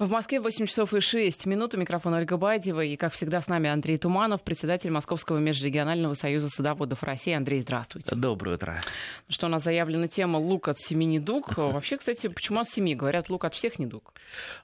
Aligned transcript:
В 0.00 0.08
Москве 0.08 0.40
8 0.40 0.64
часов 0.64 0.94
и 0.94 1.00
6 1.00 1.44
минут. 1.44 1.74
У 1.74 1.76
микрофона 1.76 2.16
Ольга 2.16 2.38
Бадьева. 2.38 2.82
И, 2.82 2.96
как 2.96 3.12
всегда, 3.12 3.42
с 3.42 3.48
нами 3.48 3.68
Андрей 3.68 3.98
Туманов, 3.98 4.42
председатель 4.42 4.90
Московского 4.90 5.36
межрегионального 5.36 6.14
союза 6.14 6.48
садоводов 6.48 7.02
России. 7.02 7.34
Андрей, 7.34 7.60
здравствуйте. 7.60 8.14
Доброе 8.16 8.54
утро. 8.54 8.80
Что 9.28 9.44
у 9.44 9.50
нас 9.50 9.62
заявлена 9.62 10.08
тема 10.08 10.38
«Лук 10.38 10.68
от 10.68 10.78
семи 10.78 11.04
недуг». 11.04 11.54
Вообще, 11.58 11.98
кстати, 11.98 12.28
почему 12.28 12.60
от 12.60 12.68
семи? 12.70 12.94
Говорят, 12.94 13.28
лук 13.28 13.44
от 13.44 13.54
всех 13.54 13.78
недуг. 13.78 14.14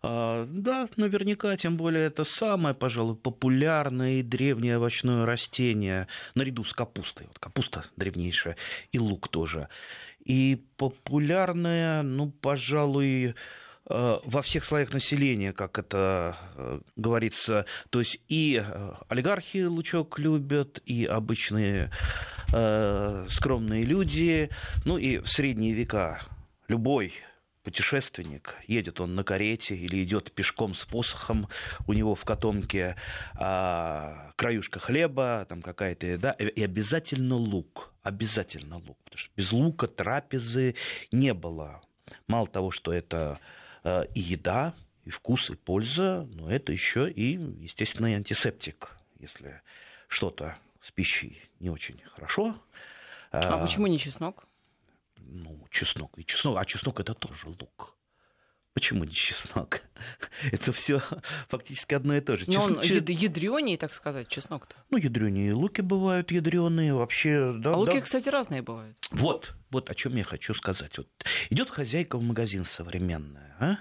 А, 0.00 0.46
да, 0.50 0.88
наверняка, 0.96 1.54
тем 1.58 1.76
более 1.76 2.06
это 2.06 2.24
самое, 2.24 2.74
пожалуй, 2.74 3.14
популярное 3.14 4.20
и 4.20 4.22
древнее 4.22 4.78
овощное 4.78 5.26
растение, 5.26 6.08
наряду 6.34 6.64
с 6.64 6.72
капустой. 6.72 7.26
Вот 7.26 7.38
капуста 7.38 7.84
древнейшая, 7.98 8.56
и 8.90 8.98
лук 8.98 9.28
тоже. 9.28 9.68
И 10.24 10.64
популярное, 10.78 12.00
ну, 12.02 12.30
пожалуй, 12.30 13.34
во 13.88 14.42
всех 14.42 14.64
слоях 14.64 14.92
населения, 14.92 15.52
как 15.52 15.78
это 15.78 16.36
э, 16.56 16.80
говорится. 16.96 17.66
То 17.90 18.00
есть 18.00 18.18
и 18.26 18.62
э, 18.64 18.92
олигархи 19.08 19.64
лучок 19.64 20.18
любят, 20.18 20.82
и 20.84 21.04
обычные 21.04 21.92
э, 22.52 23.26
скромные 23.28 23.84
люди, 23.84 24.50
ну 24.84 24.98
и 24.98 25.18
в 25.18 25.28
средние 25.28 25.72
века 25.72 26.20
любой 26.66 27.12
путешественник, 27.62 28.56
едет 28.66 29.00
он 29.00 29.14
на 29.14 29.22
карете 29.22 29.76
или 29.76 30.02
идет 30.02 30.32
пешком 30.32 30.74
с 30.74 30.84
посохом, 30.84 31.48
у 31.86 31.92
него 31.92 32.14
в 32.14 32.24
котомке 32.24 32.94
а, 33.34 34.30
краюшка 34.36 34.78
хлеба, 34.78 35.44
там 35.48 35.62
какая-то 35.62 36.06
еда, 36.06 36.30
и 36.30 36.62
обязательно 36.62 37.34
лук, 37.34 37.92
обязательно 38.04 38.76
лук, 38.76 38.98
потому 39.02 39.18
что 39.18 39.30
без 39.34 39.50
лука 39.50 39.88
трапезы 39.88 40.76
не 41.10 41.34
было. 41.34 41.82
Мало 42.28 42.46
того, 42.46 42.70
что 42.70 42.92
это 42.92 43.40
Э, 43.40 43.65
и 44.14 44.20
еда, 44.20 44.74
и 45.04 45.10
вкус, 45.10 45.50
и 45.50 45.54
польза, 45.54 46.28
но 46.32 46.50
это 46.50 46.72
еще 46.72 47.10
и, 47.10 47.32
естественно, 47.60 48.08
антисептик, 48.08 48.96
если 49.18 49.60
что-то 50.08 50.56
с 50.80 50.90
пищей 50.90 51.40
не 51.60 51.70
очень 51.70 52.00
хорошо. 52.14 52.60
А 53.30 53.58
почему 53.58 53.86
не 53.86 53.98
чеснок? 53.98 54.46
Ну, 55.18 55.66
чеснок. 55.70 56.18
И 56.18 56.24
чеснок, 56.24 56.58
а 56.58 56.64
чеснок 56.64 57.00
это 57.00 57.14
тоже 57.14 57.48
лук. 57.48 57.95
Почему 58.76 59.04
не 59.04 59.10
чеснок? 59.10 59.80
Это 60.52 60.70
все 60.70 61.00
фактически 61.48 61.94
одно 61.94 62.14
и 62.14 62.20
то 62.20 62.36
же. 62.36 62.44
Но 62.46 62.62
он 62.62 62.82
Чес... 62.82 63.02
ядренее, 63.08 63.78
так 63.78 63.94
сказать, 63.94 64.28
чеснок-то. 64.28 64.76
Ну, 64.90 64.98
ядренее 64.98 65.54
луки 65.54 65.80
бывают 65.80 66.30
ядреные, 66.30 66.92
вообще. 66.92 67.54
Да, 67.56 67.72
а 67.72 67.76
луки, 67.78 67.94
да. 67.94 68.00
кстати, 68.02 68.28
разные 68.28 68.60
бывают. 68.60 68.98
Вот, 69.10 69.54
вот 69.70 69.88
о 69.88 69.94
чем 69.94 70.16
я 70.16 70.24
хочу 70.24 70.52
сказать. 70.52 70.98
Вот 70.98 71.08
идет 71.48 71.70
хозяйка 71.70 72.18
в 72.18 72.22
магазин 72.22 72.66
современная, 72.66 73.56
а? 73.58 73.78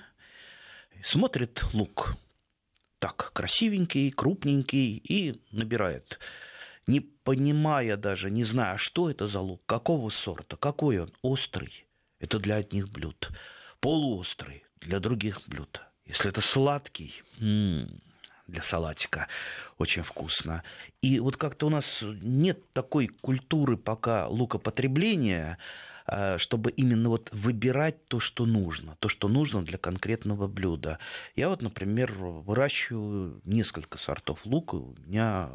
смотрит 1.03 1.65
лук. 1.73 2.15
Так, 2.99 3.31
красивенький, 3.33 4.11
крупненький, 4.11 4.95
и 4.95 5.41
набирает. 5.51 6.19
Не 6.87 7.01
понимая 7.01 7.97
даже, 7.97 8.31
не 8.31 8.45
зная, 8.45 8.77
что 8.77 9.11
это 9.11 9.27
за 9.27 9.41
лук, 9.41 9.61
какого 9.65 10.09
сорта, 10.09 10.55
какой 10.55 10.99
он, 10.99 11.11
острый. 11.21 11.85
Это 12.19 12.39
для 12.39 12.55
одних 12.55 12.87
блюд. 12.87 13.29
Полуострый 13.81 14.64
для 14.81 14.99
других 14.99 15.41
блюд. 15.47 15.81
Если 16.05 16.29
это 16.29 16.41
сладкий, 16.41 17.23
для 18.47 18.61
салатика 18.61 19.27
очень 19.77 20.03
вкусно. 20.03 20.63
И 21.01 21.19
вот 21.19 21.37
как-то 21.37 21.67
у 21.67 21.69
нас 21.69 22.03
нет 22.03 22.59
такой 22.73 23.07
культуры 23.07 23.75
пока 23.77 24.27
лукопотребления, 24.27 25.57
э, 26.05 26.37
чтобы 26.37 26.69
именно 26.71 27.09
вот 27.09 27.29
выбирать 27.31 28.05
то, 28.07 28.19
что 28.19 28.45
нужно, 28.45 28.97
то, 28.99 29.09
что 29.09 29.27
нужно 29.27 29.63
для 29.63 29.77
конкретного 29.77 30.47
блюда. 30.47 30.99
Я 31.35 31.49
вот, 31.49 31.61
например, 31.61 32.13
выращиваю 32.13 33.41
несколько 33.45 33.97
сортов 33.97 34.45
лука. 34.45 34.75
У 34.75 34.95
меня 35.07 35.49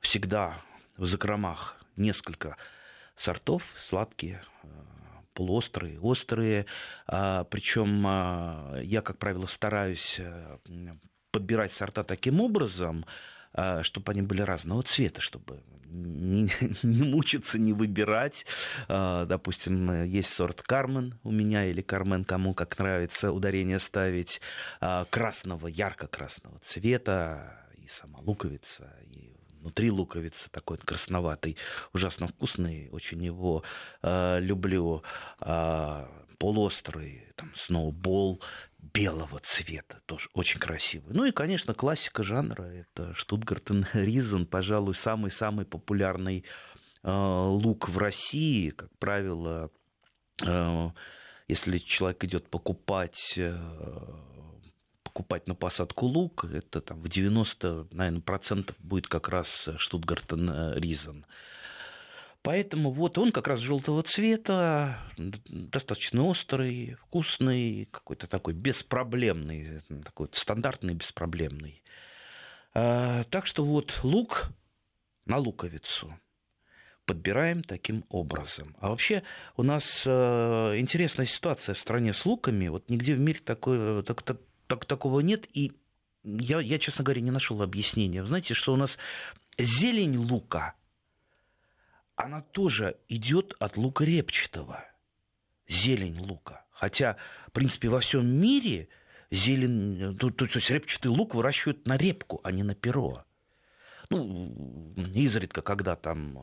всегда 0.00 0.60
в 0.96 1.06
закромах 1.06 1.76
несколько 1.96 2.56
сортов 3.16 3.62
сладкие, 3.88 4.42
э, 4.64 4.68
полуострые, 5.34 5.98
острые. 6.00 6.66
А, 7.06 7.44
Причем 7.44 8.04
а, 8.06 8.80
я, 8.82 9.02
как 9.02 9.18
правило, 9.18 9.46
стараюсь 9.46 10.16
э, 10.18 10.58
подбирать 11.30 11.72
сорта 11.72 12.04
таким 12.04 12.40
образом, 12.40 13.04
а, 13.52 13.82
чтобы 13.82 14.12
они 14.12 14.22
были 14.22 14.42
разного 14.42 14.82
цвета, 14.82 15.20
чтобы 15.20 15.62
не, 15.84 16.48
не 16.82 17.02
мучиться, 17.02 17.58
не 17.58 17.72
выбирать. 17.72 18.46
Допустим, 18.88 20.04
есть 20.04 20.32
сорт 20.32 20.62
Кармен 20.62 21.18
у 21.22 21.30
меня 21.30 21.66
или 21.66 21.82
Кармен, 21.82 22.24
кому 22.24 22.54
как 22.54 22.78
нравится 22.78 23.30
ударение 23.30 23.78
ставить, 23.78 24.40
красного, 25.10 25.66
ярко-красного 25.66 26.58
цвета, 26.60 27.62
и 27.82 27.88
сама 27.88 28.20
луковица, 28.20 28.90
и 29.10 29.31
внутри 29.62 29.90
луковицы, 29.90 30.50
такой 30.50 30.76
красноватый, 30.78 31.56
ужасно 31.92 32.26
вкусный, 32.26 32.88
очень 32.90 33.24
его 33.24 33.62
э, 34.02 34.40
люблю. 34.40 35.02
Э, 35.40 36.06
полуострый, 36.42 37.28
там, 37.36 37.52
сноубол 37.54 38.42
белого 38.80 39.38
цвета, 39.44 40.00
тоже 40.06 40.28
очень 40.34 40.58
красивый. 40.58 41.14
Ну 41.14 41.24
и, 41.24 41.30
конечно, 41.30 41.72
классика 41.72 42.24
жанра, 42.24 42.64
это 42.64 43.14
Штутгартен 43.14 43.86
Ризен, 43.92 44.46
пожалуй, 44.46 44.94
самый-самый 44.94 45.64
популярный 45.64 46.44
э, 47.04 47.10
лук 47.12 47.88
в 47.88 47.96
России, 47.96 48.70
как 48.70 48.90
правило, 48.98 49.70
э, 50.44 50.90
если 51.46 51.78
человек 51.78 52.24
идет 52.24 52.48
покупать 52.50 53.34
э, 53.36 53.56
покупать 55.12 55.46
на 55.46 55.54
посадку 55.54 56.06
лук, 56.06 56.46
это 56.46 56.80
там 56.80 57.00
в 57.02 57.08
90, 57.08 57.88
наверное, 57.90 58.22
процентов 58.22 58.76
будет 58.78 59.08
как 59.08 59.28
раз 59.28 59.68
Штутгартен 59.76 60.48
э, 60.48 60.74
Ризен. 60.78 61.26
Поэтому 62.40 62.90
вот 62.90 63.18
он 63.18 63.30
как 63.30 63.46
раз 63.46 63.60
желтого 63.60 64.02
цвета, 64.02 64.98
достаточно 65.16 66.24
острый, 66.24 66.96
вкусный, 67.02 67.88
какой-то 67.92 68.26
такой 68.26 68.54
беспроблемный, 68.54 69.82
такой 70.04 70.28
стандартный, 70.32 70.94
беспроблемный. 70.94 71.82
А, 72.74 73.22
так 73.24 73.46
что 73.46 73.64
вот 73.64 74.00
лук 74.02 74.48
на 75.26 75.36
луковицу 75.36 76.18
подбираем 77.04 77.62
таким 77.62 78.04
образом. 78.08 78.74
А 78.80 78.88
вообще 78.88 79.22
у 79.56 79.62
нас 79.62 80.02
э, 80.04 80.10
интересная 80.78 81.26
ситуация 81.26 81.74
в 81.74 81.78
стране 81.78 82.12
с 82.12 82.24
луками. 82.24 82.68
Вот 82.68 82.88
нигде 82.90 83.14
в 83.14 83.20
мире 83.20 83.40
такой, 83.44 84.02
так, 84.02 84.22
так, 84.72 84.80
так, 84.80 84.88
такого 84.88 85.20
нет. 85.20 85.48
И 85.52 85.72
я, 86.24 86.60
я, 86.60 86.78
честно 86.78 87.04
говоря, 87.04 87.20
не 87.20 87.30
нашел 87.30 87.60
объяснения. 87.62 88.24
Знаете, 88.24 88.54
что 88.54 88.72
у 88.72 88.76
нас 88.76 88.98
зелень 89.58 90.16
лука, 90.16 90.74
она 92.16 92.40
тоже 92.40 92.96
идет 93.08 93.54
от 93.58 93.76
лука 93.76 94.04
репчатого. 94.04 94.84
Зелень 95.68 96.18
лука. 96.18 96.64
Хотя, 96.70 97.16
в 97.48 97.52
принципе, 97.52 97.88
во 97.88 98.00
всем 98.00 98.26
мире 98.26 98.88
зелень, 99.30 100.16
то, 100.18 100.30
то, 100.30 100.46
то 100.46 100.58
есть 100.58 100.70
репчатый 100.70 101.10
лук 101.10 101.34
выращивают 101.34 101.86
на 101.86 101.96
репку, 101.96 102.40
а 102.42 102.50
не 102.50 102.62
на 102.62 102.74
перо. 102.74 103.24
Ну, 104.10 104.94
изредка, 105.14 105.62
когда 105.62 105.96
там 105.96 106.38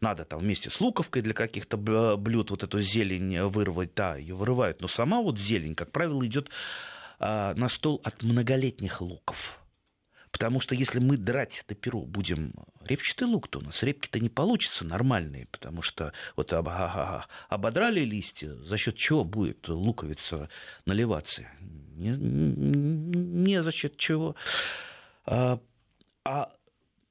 надо 0.00 0.24
там 0.24 0.40
вместе 0.40 0.70
с 0.70 0.80
луковкой 0.80 1.22
для 1.22 1.34
каких-то 1.34 1.76
блюд 1.76 2.50
вот 2.50 2.62
эту 2.62 2.80
зелень 2.80 3.40
вырвать, 3.42 3.94
да, 3.94 4.16
ее 4.16 4.34
вырывают. 4.34 4.80
Но 4.80 4.88
сама 4.88 5.20
вот 5.20 5.38
зелень, 5.38 5.74
как 5.74 5.92
правило, 5.92 6.24
идет 6.26 6.50
а, 7.18 7.54
на 7.54 7.68
стол 7.68 8.00
от 8.04 8.22
многолетних 8.22 9.00
луков. 9.00 9.58
Потому 10.30 10.60
что 10.60 10.74
если 10.74 10.98
мы 10.98 11.16
драть 11.16 11.64
до 11.66 11.74
перу 11.74 12.04
будем 12.04 12.52
репчатый 12.84 13.26
лук, 13.26 13.48
то 13.48 13.58
у 13.58 13.62
нас 13.62 13.82
репки-то 13.82 14.20
не 14.20 14.28
получится 14.28 14.84
нормальные, 14.84 15.46
потому 15.46 15.80
что 15.80 16.12
вот 16.36 16.52
ободрали 16.52 18.00
листья, 18.00 18.54
за 18.54 18.76
счет 18.76 18.96
чего 18.96 19.24
будет 19.24 19.66
луковица 19.68 20.50
наливаться? 20.84 21.46
Не, 21.94 22.10
не 22.18 23.62
за 23.62 23.72
счет 23.72 23.96
чего. 23.96 24.36
А, 25.24 25.58
а 26.24 26.52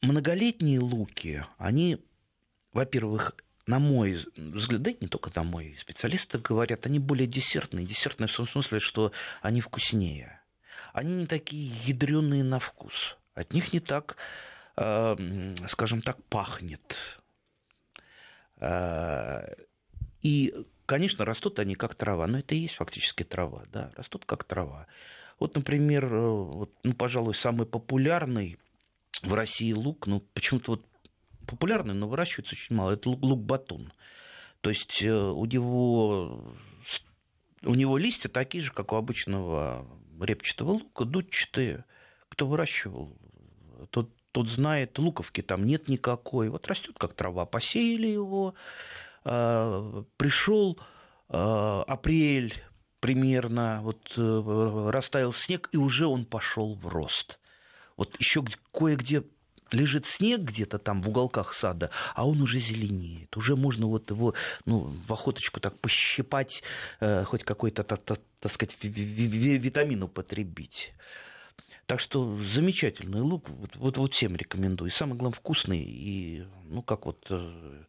многолетние 0.01 0.79
луки, 0.79 1.43
они 1.57 2.05
во-первых, 2.75 3.35
на 3.67 3.79
мой 3.79 4.19
взгляд, 4.35 4.81
да 4.81 4.91
и 4.91 4.97
не 4.99 5.07
только 5.07 5.31
на 5.33 5.43
мой, 5.43 5.75
специалисты 5.79 6.37
говорят, 6.37 6.85
они 6.85 6.99
более 6.99 7.25
десертные. 7.25 7.85
Десертные 7.85 8.27
в 8.27 8.35
том 8.35 8.45
смысле, 8.45 8.79
что 8.79 9.13
они 9.41 9.61
вкуснее. 9.61 10.41
Они 10.91 11.13
не 11.13 11.25
такие 11.25 11.71
ядреные 11.85 12.43
на 12.43 12.59
вкус. 12.59 13.17
От 13.33 13.53
них 13.53 13.71
не 13.71 13.79
так, 13.79 14.17
э, 14.75 15.53
скажем 15.67 16.01
так, 16.01 16.21
пахнет. 16.25 17.19
Э, 18.57 19.55
и, 20.21 20.53
конечно, 20.85 21.23
растут 21.23 21.59
они 21.59 21.75
как 21.75 21.95
трава, 21.95 22.27
но 22.27 22.39
это 22.39 22.55
и 22.55 22.59
есть 22.59 22.75
фактически 22.75 23.23
трава, 23.23 23.63
да, 23.71 23.91
растут 23.95 24.25
как 24.25 24.43
трава. 24.43 24.87
Вот, 25.39 25.55
например, 25.55 26.05
э, 26.13 26.29
вот, 26.29 26.71
ну, 26.83 26.93
пожалуй, 26.93 27.35
самый 27.35 27.65
популярный 27.65 28.59
в 29.21 29.33
России 29.33 29.71
лук, 29.71 30.07
ну, 30.07 30.19
почему-то 30.33 30.73
вот 30.73 30.85
популярный, 31.45 31.93
но 31.93 32.07
выращивается 32.07 32.55
очень 32.55 32.75
мало. 32.75 32.91
Это 32.91 33.09
лук-батун. 33.09 33.93
То 34.61 34.69
есть 34.69 35.01
э, 35.01 35.13
у 35.13 35.45
него, 35.45 36.55
у 37.63 37.75
него 37.75 37.97
листья 37.97 38.29
такие 38.29 38.63
же, 38.63 38.71
как 38.71 38.93
у 38.93 38.95
обычного 38.95 39.87
репчатого 40.19 40.71
лука, 40.71 41.05
дудчатые, 41.05 41.85
кто 42.29 42.47
выращивал, 42.47 43.17
тот, 43.91 44.11
тот 44.31 44.49
знает, 44.49 44.97
луковки 44.97 45.41
там 45.41 45.65
нет 45.65 45.87
никакой. 45.87 46.49
Вот 46.49 46.67
растет 46.67 46.97
как 46.97 47.13
трава, 47.13 47.45
посеяли 47.45 48.07
его, 48.07 48.55
а, 49.23 50.03
пришел 50.17 50.79
а, 51.29 51.83
апрель 51.83 52.53
примерно, 53.05 53.81
вот 53.83 54.13
э, 54.17 54.89
растаял 54.91 55.31
снег, 55.31 55.69
и 55.71 55.77
уже 55.77 56.07
он 56.07 56.25
пошел 56.25 56.73
в 56.73 56.87
рост. 56.87 57.39
Вот 57.97 58.19
еще 58.19 58.43
кое-где 58.73 59.23
лежит 59.71 60.05
снег 60.05 60.41
где-то 60.41 60.77
там 60.79 61.01
в 61.01 61.09
уголках 61.09 61.53
сада, 61.53 61.89
а 62.13 62.27
он 62.27 62.41
уже 62.41 62.59
зеленеет. 62.59 63.35
Уже 63.37 63.55
можно 63.55 63.87
вот 63.87 64.09
его 64.11 64.33
ну, 64.65 64.95
в 65.07 65.13
охоточку 65.13 65.59
так 65.59 65.77
пощипать, 65.79 66.63
э, 66.99 67.23
хоть 67.23 67.43
какой-то, 67.43 67.83
так, 67.83 68.01
так, 68.01 68.19
так 68.39 68.51
сказать, 68.51 68.75
витамин 68.81 70.03
употребить. 70.03 70.93
Так 71.85 71.99
что 71.99 72.39
замечательный 72.41 73.21
лук, 73.21 73.49
вот, 73.49 73.75
вот, 73.75 73.97
вот 73.97 74.13
всем 74.13 74.35
рекомендую. 74.35 74.89
И 74.89 74.93
самое 74.93 75.17
главное, 75.17 75.37
вкусный. 75.37 75.83
И, 75.83 76.45
ну, 76.63 76.81
как 76.81 77.05
вот 77.05 77.27
э, 77.29 77.83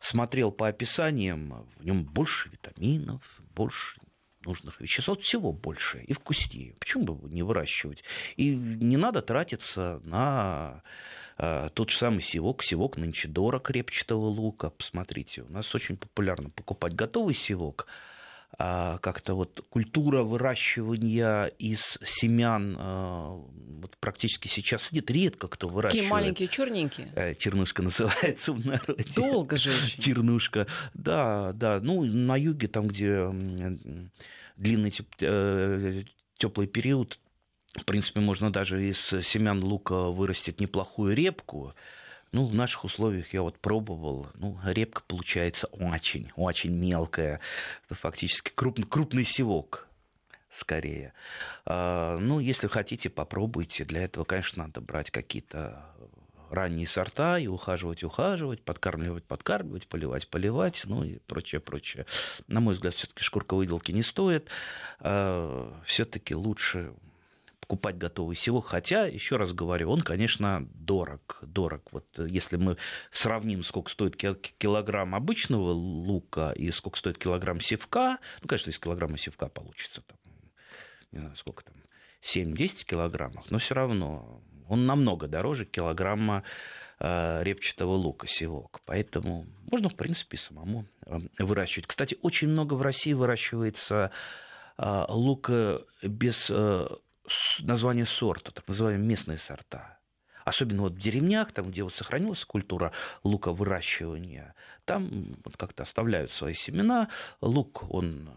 смотрел 0.00 0.52
по 0.52 0.68
описаниям, 0.68 1.66
в 1.78 1.84
нем 1.84 2.04
больше 2.04 2.50
витаминов, 2.50 3.22
больше 3.54 4.00
нужных 4.48 4.80
веществ, 4.80 5.08
вот 5.08 5.22
всего 5.22 5.52
больше 5.52 6.02
и 6.02 6.12
вкуснее. 6.12 6.74
Почему 6.78 7.04
бы 7.04 7.28
не 7.30 7.42
выращивать? 7.42 8.02
И 8.36 8.54
не 8.54 8.96
надо 8.96 9.22
тратиться 9.22 10.00
на 10.04 10.82
э, 11.36 11.68
тот 11.74 11.90
же 11.90 11.96
самый 11.96 12.22
севок. 12.22 12.64
Севок 12.64 12.96
нынче 12.96 13.28
дорог 13.28 13.70
репчатого 13.70 14.26
лука. 14.26 14.70
Посмотрите, 14.70 15.42
у 15.42 15.52
нас 15.52 15.74
очень 15.74 15.96
популярно 15.96 16.50
покупать 16.50 16.94
готовый 16.94 17.34
севок, 17.34 17.86
а 18.58 18.98
как-то 18.98 19.34
вот 19.34 19.64
культура 19.68 20.22
выращивания 20.22 21.44
из 21.58 21.98
семян 22.04 22.76
а, 22.78 23.40
вот 23.80 23.96
практически 23.98 24.48
сейчас 24.48 24.90
нет, 24.90 25.10
редко 25.10 25.48
кто 25.48 25.68
выращивает. 25.68 26.04
Такие 26.04 26.10
маленькие, 26.10 26.48
черненькие. 26.48 27.12
Э, 27.14 27.34
чернушка 27.34 27.82
называется 27.82 28.52
в 28.52 28.64
народе. 28.66 29.04
Долго 29.14 29.56
же 29.56 29.70
очень. 29.70 30.02
Чернушка, 30.02 30.66
да, 30.94 31.52
да. 31.52 31.78
Ну, 31.80 32.04
на 32.04 32.36
юге, 32.36 32.68
там, 32.68 32.88
где 32.88 33.28
длинный 34.58 34.92
э, 35.20 36.02
теплый 36.36 36.66
период, 36.66 37.18
в 37.74 37.84
принципе, 37.84 38.20
можно 38.20 38.52
даже 38.52 38.82
из 38.82 38.98
семян 38.98 39.62
лука 39.62 39.94
вырастить 40.10 40.60
неплохую 40.60 41.14
репку. 41.14 41.74
Ну, 42.32 42.44
в 42.44 42.54
наших 42.54 42.84
условиях 42.84 43.32
я 43.32 43.40
вот 43.42 43.58
пробовал. 43.58 44.28
Ну, 44.34 44.58
репка 44.64 45.02
получается 45.06 45.66
очень, 45.68 46.30
очень 46.36 46.72
мелкая. 46.72 47.40
Это 47.86 47.94
фактически 47.94 48.50
крупный, 48.54 48.86
крупный 48.86 49.24
севок 49.24 49.88
скорее. 50.50 51.12
А, 51.64 52.18
ну, 52.18 52.40
если 52.40 52.66
хотите, 52.68 53.08
попробуйте. 53.08 53.84
Для 53.84 54.02
этого, 54.02 54.24
конечно, 54.24 54.64
надо 54.64 54.80
брать 54.80 55.10
какие-то 55.10 55.84
ранние 56.50 56.86
сорта 56.86 57.38
и 57.38 57.46
ухаживать, 57.46 58.02
ухаживать, 58.04 58.62
подкармливать, 58.62 59.24
подкармливать, 59.24 59.86
поливать, 59.86 60.28
поливать, 60.28 60.82
ну 60.84 61.04
и 61.04 61.18
прочее, 61.26 61.60
прочее. 61.60 62.06
На 62.46 62.60
мой 62.60 62.74
взгляд, 62.74 62.94
все-таки 62.94 63.22
шкурка 63.22 63.54
выделки 63.54 63.92
не 63.92 64.02
стоит. 64.02 64.48
А, 65.00 65.72
все-таки 65.84 66.34
лучше 66.34 66.92
покупать 67.68 67.98
готовый 67.98 68.34
севок. 68.34 68.66
Хотя, 68.66 69.06
еще 69.06 69.36
раз 69.36 69.52
говорю, 69.52 69.90
он, 69.90 70.00
конечно, 70.00 70.66
дорог. 70.74 71.38
Дорог. 71.42 71.82
Вот 71.92 72.06
если 72.18 72.56
мы 72.56 72.76
сравним, 73.10 73.62
сколько 73.62 73.90
стоит 73.90 74.16
килограмм 74.16 75.14
обычного 75.14 75.70
лука 75.72 76.52
и 76.52 76.70
сколько 76.70 76.98
стоит 76.98 77.18
килограмм 77.18 77.60
севка, 77.60 78.18
ну, 78.40 78.48
конечно, 78.48 78.70
из 78.70 78.78
килограмма 78.78 79.18
севка 79.18 79.48
получится 79.48 80.00
там, 80.00 80.16
не 81.12 81.18
знаю, 81.18 81.36
сколько 81.36 81.62
там, 81.64 81.74
7-10 82.22 82.84
килограммов, 82.84 83.50
но 83.50 83.58
все 83.58 83.74
равно 83.74 84.42
он 84.68 84.86
намного 84.86 85.26
дороже 85.26 85.64
килограмма 85.64 86.42
э, 87.00 87.42
репчатого 87.42 87.92
лука 87.92 88.26
севок. 88.26 88.80
Поэтому 88.84 89.46
можно, 89.70 89.88
в 89.88 89.94
принципе, 89.94 90.36
самому 90.36 90.86
э, 91.06 91.18
выращивать. 91.38 91.86
Кстати, 91.86 92.18
очень 92.22 92.48
много 92.48 92.74
в 92.74 92.82
России 92.82 93.12
выращивается 93.12 94.10
э, 94.76 95.04
лука 95.08 95.82
без 96.02 96.50
название 97.60 98.06
сорта, 98.06 98.52
так 98.52 98.66
называемые 98.68 99.06
местные 99.06 99.38
сорта. 99.38 99.98
Особенно 100.44 100.82
вот 100.82 100.94
в 100.94 100.98
деревнях, 100.98 101.52
там, 101.52 101.70
где 101.70 101.82
вот 101.82 101.94
сохранилась 101.94 102.42
культура 102.44 102.92
лука 103.22 103.52
выращивания, 103.52 104.54
там 104.86 105.36
вот 105.44 105.58
как-то 105.58 105.82
оставляют 105.82 106.32
свои 106.32 106.54
семена. 106.54 107.08
Лук, 107.42 107.84
он 107.92 108.30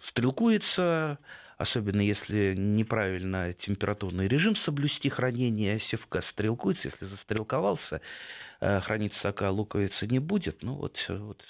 стрелкуется, 0.00 1.18
особенно 1.62 2.00
если 2.00 2.54
неправильно 2.56 3.52
температурный 3.52 4.28
режим 4.28 4.56
соблюсти 4.56 5.08
хранение 5.08 5.78
севка 5.78 6.20
стрелкуется, 6.20 6.88
если 6.88 7.04
застрелковался, 7.04 8.00
э, 8.60 8.80
храниться 8.80 9.22
такая 9.22 9.50
луковица 9.50 10.06
не 10.06 10.18
будет. 10.18 10.62
Ну 10.62 10.74
вот, 10.74 11.04
вот 11.08 11.42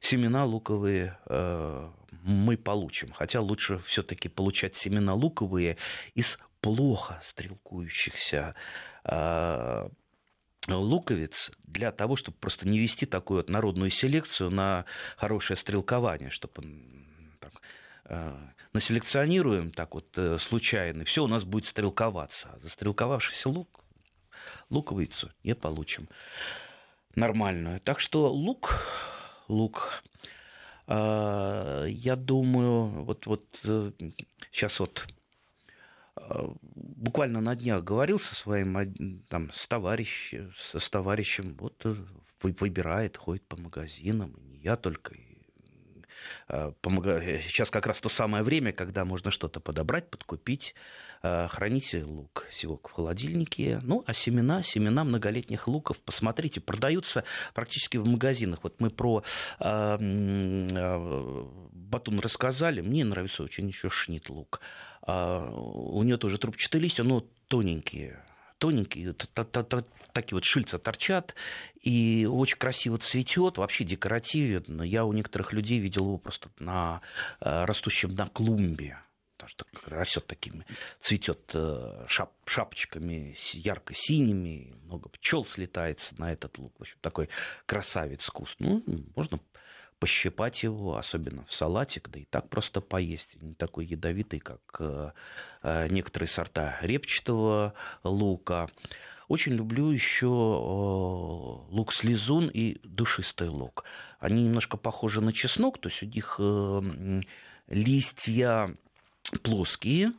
семена 0.00 0.44
луковые 0.44 1.18
э, 1.26 1.90
мы 2.22 2.56
получим. 2.56 3.12
Хотя 3.12 3.40
лучше 3.40 3.78
все-таки 3.86 4.28
получать 4.28 4.76
семена 4.76 5.14
луковые 5.14 5.78
из 6.14 6.38
плохо 6.60 7.20
стрелкующихся 7.24 8.54
э, 9.04 9.88
луковиц 10.68 11.50
для 11.64 11.90
того, 11.90 12.16
чтобы 12.16 12.36
просто 12.38 12.68
не 12.68 12.78
вести 12.78 13.06
такую 13.06 13.38
вот 13.38 13.48
народную 13.48 13.90
селекцию 13.90 14.50
на 14.50 14.84
хорошее 15.16 15.56
стрелкование, 15.56 16.30
чтобы 16.30 16.64
э, 16.64 17.13
населекционируем 18.72 19.70
так 19.70 19.94
вот 19.94 20.16
э, 20.16 20.38
случайно, 20.38 21.04
все 21.04 21.24
у 21.24 21.26
нас 21.26 21.44
будет 21.44 21.66
стрелковаться. 21.66 22.50
А 22.52 22.58
застрелковавшийся 22.60 23.48
лук, 23.48 23.84
луковицу 24.70 25.30
не 25.42 25.54
получим 25.54 26.08
нормальную. 27.14 27.80
Так 27.80 28.00
что 28.00 28.32
лук 28.32 28.74
лук. 29.48 30.02
А, 30.86 31.84
я 31.86 32.16
думаю, 32.16 33.04
вот, 33.04 33.26
вот 33.26 33.44
сейчас 34.52 34.80
э, 34.80 34.84
вот 34.84 35.06
буквально 36.74 37.40
на 37.40 37.56
днях 37.56 37.82
говорил 37.82 38.18
со 38.20 38.34
своим 38.34 39.22
там, 39.28 39.50
с, 39.52 39.66
товарищем, 39.66 40.52
с 40.58 40.88
товарищем, 40.90 41.56
вот 41.58 41.80
э, 41.84 41.96
выбирает, 42.42 43.16
ходит 43.16 43.46
по 43.48 43.56
магазинам, 43.56 44.34
не 44.44 44.58
я 44.58 44.76
только, 44.76 45.16
Сейчас 46.60 47.70
как 47.70 47.86
раз 47.86 48.00
то 48.00 48.08
самое 48.08 48.42
время, 48.42 48.72
когда 48.72 49.04
можно 49.04 49.30
что-то 49.30 49.60
подобрать, 49.60 50.10
подкупить. 50.10 50.74
А, 51.26 51.48
храните 51.48 52.04
лук, 52.04 52.46
севок 52.52 52.88
в 52.88 52.92
холодильнике. 52.92 53.80
Ну, 53.82 54.04
а 54.06 54.12
семена, 54.12 54.62
семена 54.62 55.04
многолетних 55.04 55.66
луков, 55.68 55.98
посмотрите, 56.00 56.60
продаются 56.60 57.24
практически 57.54 57.96
в 57.96 58.06
магазинах. 58.06 58.60
Вот 58.62 58.78
мы 58.80 58.90
про 58.90 59.24
э, 59.58 59.96
э, 60.00 61.46
батун 61.72 62.20
рассказали, 62.20 62.82
мне 62.82 63.04
нравится 63.04 63.42
очень 63.42 63.68
еще 63.68 63.88
шнит 63.88 64.28
лук. 64.28 64.60
У 65.06 66.02
нее 66.02 66.16
тоже 66.16 66.38
трубчатые 66.38 66.80
листья, 66.80 67.02
но 67.02 67.26
тоненькие 67.48 68.22
тоненькие, 68.58 69.14
такие 70.12 70.36
вот 70.36 70.44
шильца 70.44 70.78
торчат, 70.78 71.34
и 71.80 72.28
очень 72.30 72.58
красиво 72.58 72.98
цветет, 72.98 73.58
вообще 73.58 73.84
декоративен. 73.84 74.82
Я 74.82 75.04
у 75.04 75.12
некоторых 75.12 75.52
людей 75.52 75.78
видел 75.78 76.02
его 76.04 76.18
просто 76.18 76.50
на 76.58 77.00
растущем 77.40 78.14
на 78.14 78.26
клумбе 78.26 78.98
потому 79.36 79.48
что 79.48 79.90
растет 79.90 80.26
такими, 80.26 80.64
цветет 81.00 81.50
э, 81.54 82.04
шап, 82.08 82.32
шапочками 82.46 83.36
ярко-синими, 83.52 84.74
много 84.84 85.08
пчел 85.10 85.44
слетается 85.44 86.14
на 86.18 86.32
этот 86.32 86.58
лук. 86.58 86.72
В 86.78 86.82
общем, 86.82 86.96
такой 87.00 87.28
красавец 87.66 88.22
вкус. 88.22 88.54
Ну, 88.58 88.82
можно 89.14 89.40
пощипать 90.04 90.62
его, 90.62 90.98
особенно 90.98 91.46
в 91.46 91.54
салатик, 91.54 92.10
да 92.10 92.20
и 92.20 92.26
так 92.26 92.50
просто 92.50 92.82
поесть. 92.82 93.40
Не 93.40 93.54
такой 93.54 93.86
ядовитый, 93.86 94.38
как 94.38 94.60
э, 94.78 95.12
э, 95.62 95.88
некоторые 95.88 96.28
сорта 96.28 96.76
репчатого 96.82 97.72
лука. 98.02 98.68
Очень 99.28 99.54
люблю 99.54 99.90
еще 99.90 100.26
лук 100.26 101.94
слезун 101.94 102.50
и 102.52 102.86
душистый 102.86 103.48
лук. 103.48 103.84
Они 104.18 104.44
немножко 104.44 104.76
похожи 104.76 105.22
на 105.22 105.32
чеснок, 105.32 105.78
то 105.78 105.88
есть 105.88 106.02
у 106.02 106.06
них 106.06 106.38
листья 107.68 108.76
плоские, 109.42 110.12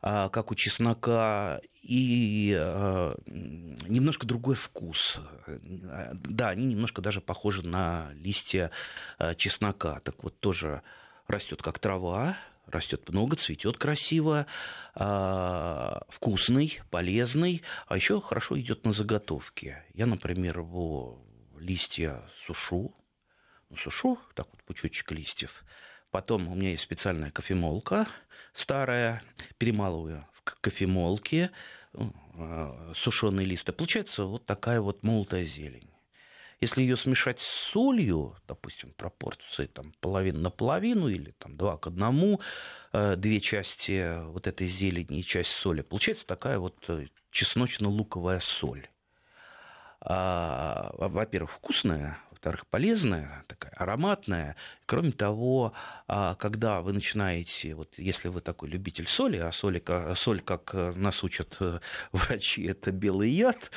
как 0.00 0.50
у 0.50 0.54
чеснока, 0.54 1.60
и 1.82 2.54
а, 2.58 3.14
немножко 3.26 4.26
другой 4.26 4.54
вкус. 4.54 5.18
Да, 5.46 6.48
они 6.48 6.66
немножко 6.66 7.02
даже 7.02 7.20
похожи 7.20 7.66
на 7.66 8.10
листья 8.14 8.70
а, 9.18 9.34
чеснока. 9.34 10.00
Так 10.00 10.22
вот, 10.22 10.38
тоже 10.40 10.82
растет 11.26 11.62
как 11.62 11.78
трава, 11.78 12.36
растет 12.66 13.08
много, 13.08 13.36
цветет 13.36 13.78
красиво, 13.78 14.46
вкусный, 14.94 16.80
полезный, 16.90 17.62
а 17.86 17.96
еще 17.96 18.20
хорошо 18.20 18.58
идет 18.60 18.84
на 18.84 18.92
заготовки. 18.92 19.78
Я, 19.94 20.06
например, 20.06 20.60
его 20.60 21.24
листья 21.58 22.22
сушу, 22.46 22.94
ну, 23.68 23.76
сушу, 23.76 24.18
так 24.34 24.48
вот 24.52 24.62
пучочек 24.64 25.12
листьев, 25.12 25.64
Потом 26.10 26.48
у 26.48 26.54
меня 26.54 26.70
есть 26.70 26.82
специальная 26.82 27.30
кофемолка 27.30 28.06
старая, 28.52 29.22
перемалываю 29.58 30.26
в 30.32 30.42
кофемолке 30.60 31.50
э, 31.94 32.92
сушеные 32.94 33.46
листы. 33.46 33.72
Получается 33.72 34.24
вот 34.24 34.46
такая 34.46 34.80
вот 34.80 35.02
молотая 35.02 35.44
зелень. 35.44 35.88
Если 36.60 36.82
ее 36.82 36.96
смешать 36.96 37.40
с 37.40 37.46
солью, 37.46 38.36
допустим, 38.46 38.92
пропорции 38.92 39.66
там, 39.66 39.94
половина 40.00 40.40
на 40.40 40.50
половину 40.50 41.08
или 41.08 41.30
там, 41.38 41.56
два 41.56 41.78
к 41.78 41.86
одному, 41.86 42.40
э, 42.92 43.16
две 43.16 43.40
части 43.40 44.22
вот 44.24 44.46
этой 44.46 44.66
зелени 44.66 45.20
и 45.20 45.24
часть 45.24 45.52
соли, 45.52 45.80
получается 45.80 46.26
такая 46.26 46.58
вот 46.58 46.76
э, 46.88 47.06
чесночно-луковая 47.30 48.40
соль. 48.40 48.88
А, 50.02 50.94
во-первых, 50.96 51.52
вкусная, 51.52 52.18
во-вторых, 52.40 52.66
полезная, 52.68 53.44
такая 53.48 53.72
ароматная. 53.72 54.56
Кроме 54.86 55.12
того, 55.12 55.74
а, 56.08 56.36
когда 56.36 56.80
вы 56.80 56.94
начинаете, 56.94 57.74
вот 57.74 57.92
если 57.98 58.28
вы 58.28 58.40
такой 58.40 58.70
любитель 58.70 59.06
соли, 59.06 59.36
а 59.36 59.52
соли, 59.52 59.82
соль, 60.16 60.40
как 60.40 60.72
нас 60.72 61.22
учат 61.22 61.58
э, 61.60 61.80
врачи, 62.12 62.64
это 62.64 62.92
белый 62.92 63.28
яд, 63.28 63.70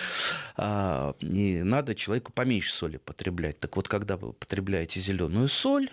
а, 0.56 1.14
и 1.20 1.62
надо 1.62 1.94
человеку 1.94 2.32
поменьше 2.32 2.74
соли 2.74 2.98
потреблять. 2.98 3.60
Так 3.60 3.76
вот, 3.76 3.90
когда 3.90 4.16
вы 4.16 4.32
потребляете 4.32 5.02
зеленую 5.02 5.50
соль, 5.50 5.90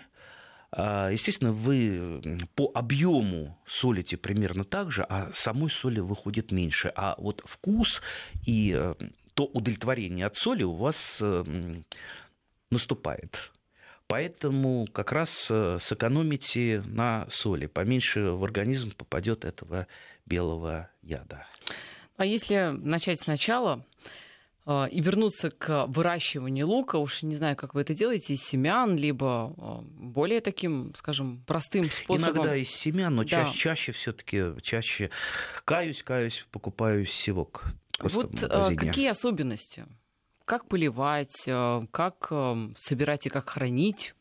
а, 0.71 1.09
Естественно, 1.09 1.51
вы 1.51 2.21
по 2.55 2.71
объему 2.73 3.59
солите 3.67 4.15
примерно 4.15 4.63
так 4.63 4.93
же, 4.93 5.05
а 5.09 5.29
самой 5.33 5.69
соли 5.69 5.99
выходит 5.99 6.53
меньше. 6.53 6.89
А 6.95 7.15
вот 7.17 7.43
вкус 7.45 8.01
и 8.47 8.73
э, 8.73 8.95
то 9.33 9.45
удовлетворение 9.45 10.25
от 10.25 10.37
соли 10.37 10.63
у 10.63 10.73
вас 10.73 11.17
э, 11.21 11.81
наступает. 12.71 13.51
Поэтому 14.07 14.87
как 14.91 15.13
раз 15.13 15.47
э, 15.49 15.77
сэкономите 15.79 16.83
на 16.85 17.27
соли. 17.29 17.67
Поменьше 17.67 18.31
в 18.31 18.43
организм 18.43 18.91
попадет 18.91 19.45
этого 19.45 19.87
белого 20.25 20.89
яда. 21.01 21.47
А 22.17 22.25
если 22.25 22.71
начать 22.77 23.21
сначала 23.21 23.85
э, 24.65 24.89
и 24.91 24.99
вернуться 24.99 25.49
к 25.49 25.85
выращиванию 25.87 26.67
лука, 26.67 26.97
уж 26.97 27.23
не 27.23 27.35
знаю, 27.35 27.55
как 27.55 27.73
вы 27.73 27.83
это 27.83 27.93
делаете, 27.93 28.33
из 28.33 28.43
семян, 28.43 28.97
либо 28.97 29.55
э, 29.57 29.81
более 29.83 30.41
таким, 30.41 30.93
скажем, 30.95 31.45
простым 31.47 31.89
способом. 31.89 32.35
Иногда 32.35 32.55
из 32.57 32.69
семян, 32.69 33.15
но 33.15 33.23
да. 33.23 33.29
чаще, 33.29 33.57
чаще 33.57 33.91
все-таки 33.93 34.61
чаще 34.61 35.09
каюсь, 35.63 36.03
каюсь, 36.03 36.45
покупаю 36.51 37.05
севок. 37.05 37.63
Вот 37.99 38.29
какие 38.75 39.07
особенности? 39.07 39.85
Как 40.51 40.67
поливать, 40.67 41.47
э, 41.47 41.87
как 41.91 42.27
э, 42.29 42.73
собирать 42.75 43.25
и 43.25 43.29
как 43.29 43.51
хранить? 43.51 44.13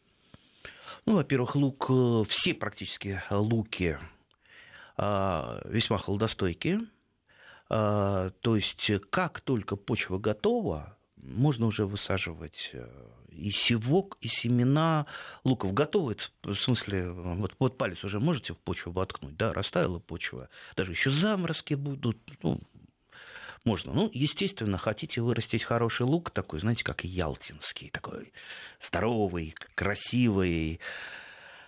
Ну, 1.05 1.17
во-первых, 1.17 1.57
лук, 1.57 1.87
э, 1.89 2.23
все 2.29 2.55
практически 2.55 3.21
луки 3.31 3.99
весьма 4.97 5.99
холодостойкие. 5.99 6.83
То 7.69 8.33
есть, 8.45 8.91
как 9.11 9.41
только 9.41 9.75
почва 9.75 10.19
готова, 10.19 10.99
можно 11.17 11.67
уже 11.67 11.87
высаживать 11.87 12.73
и 13.29 13.51
севок, 13.51 14.19
и 14.21 14.29
семена 14.29 15.07
луков. 15.43 15.73
Готовы, 15.73 16.17
в 16.43 16.55
смысле, 16.55 17.11
вот, 17.11 17.57
вот 17.59 17.79
палец 17.79 18.05
уже 18.05 18.21
можете 18.21 18.53
в 18.53 18.59
почву 18.59 18.93
воткнуть, 18.93 19.37
да, 19.37 19.53
растаяла 19.55 19.99
почва. 19.99 20.51
Даже 20.77 20.93
еще 20.93 21.11
заморозки 21.11 21.75
будут, 21.75 22.19
ну, 22.43 22.61
можно. 23.65 23.93
Ну, 23.93 24.11
естественно, 24.13 24.79
хотите 24.79 25.21
вырастить 25.21 25.65
хороший 25.65 26.07
лук, 26.07 26.31
такой, 26.31 26.61
знаете, 26.61 26.85
как 26.85 27.05
ялтинский, 27.05 27.91
такой 27.91 28.33
здоровый, 28.81 29.55
красивый, 29.75 30.81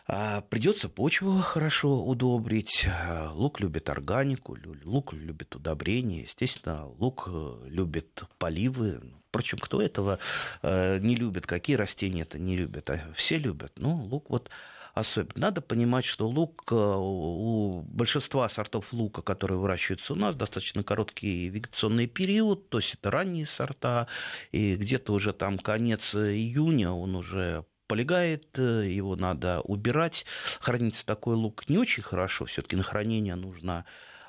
а 0.06 0.40
придется 0.42 0.88
почву 0.88 1.38
хорошо 1.38 2.04
удобрить. 2.04 2.86
Лук 3.32 3.60
любит 3.60 3.88
органику, 3.88 4.58
лук 4.84 5.12
любит 5.12 5.54
удобрения. 5.54 6.22
Естественно, 6.22 6.86
лук 6.98 7.28
э, 7.28 7.56
любит 7.66 8.24
поливы. 8.38 9.00
Впрочем, 9.28 9.58
кто 9.58 9.80
этого 9.80 10.18
э, 10.62 10.98
не 10.98 11.14
любит, 11.14 11.46
какие 11.46 11.76
растения 11.76 12.22
это 12.22 12.38
не 12.38 12.56
любят? 12.56 12.90
А 12.90 13.12
все 13.16 13.38
любят. 13.38 13.72
Ну, 13.76 13.94
лук 13.94 14.28
вот 14.28 14.50
особенно. 14.94 15.46
Надо 15.46 15.60
понимать, 15.60 16.04
что 16.04 16.28
лук 16.28 16.64
э, 16.70 16.74
у 16.74 17.82
большинства 17.82 18.48
сортов 18.48 18.92
лука, 18.92 19.22
которые 19.22 19.58
выращиваются 19.58 20.12
у 20.12 20.16
нас, 20.16 20.36
достаточно 20.36 20.82
короткий 20.82 21.48
вегетационный 21.48 22.06
период, 22.06 22.68
то 22.68 22.78
есть 22.78 22.94
это 22.94 23.10
ранние 23.10 23.46
сорта, 23.46 24.06
и 24.50 24.76
где-то 24.76 25.12
уже 25.12 25.32
там 25.32 25.58
конец 25.58 26.14
июня 26.14 26.92
он 26.92 27.16
уже 27.16 27.64
полегает, 27.86 28.58
э, 28.58 28.88
его 28.88 29.16
надо 29.16 29.60
убирать. 29.62 30.26
Хранится 30.60 31.04
такой 31.06 31.36
лук 31.36 31.68
не 31.68 31.78
очень 31.78 32.02
хорошо, 32.02 32.44
все-таки 32.44 32.76
на 32.76 32.82
хранение 32.82 33.34
нужно 33.34 33.84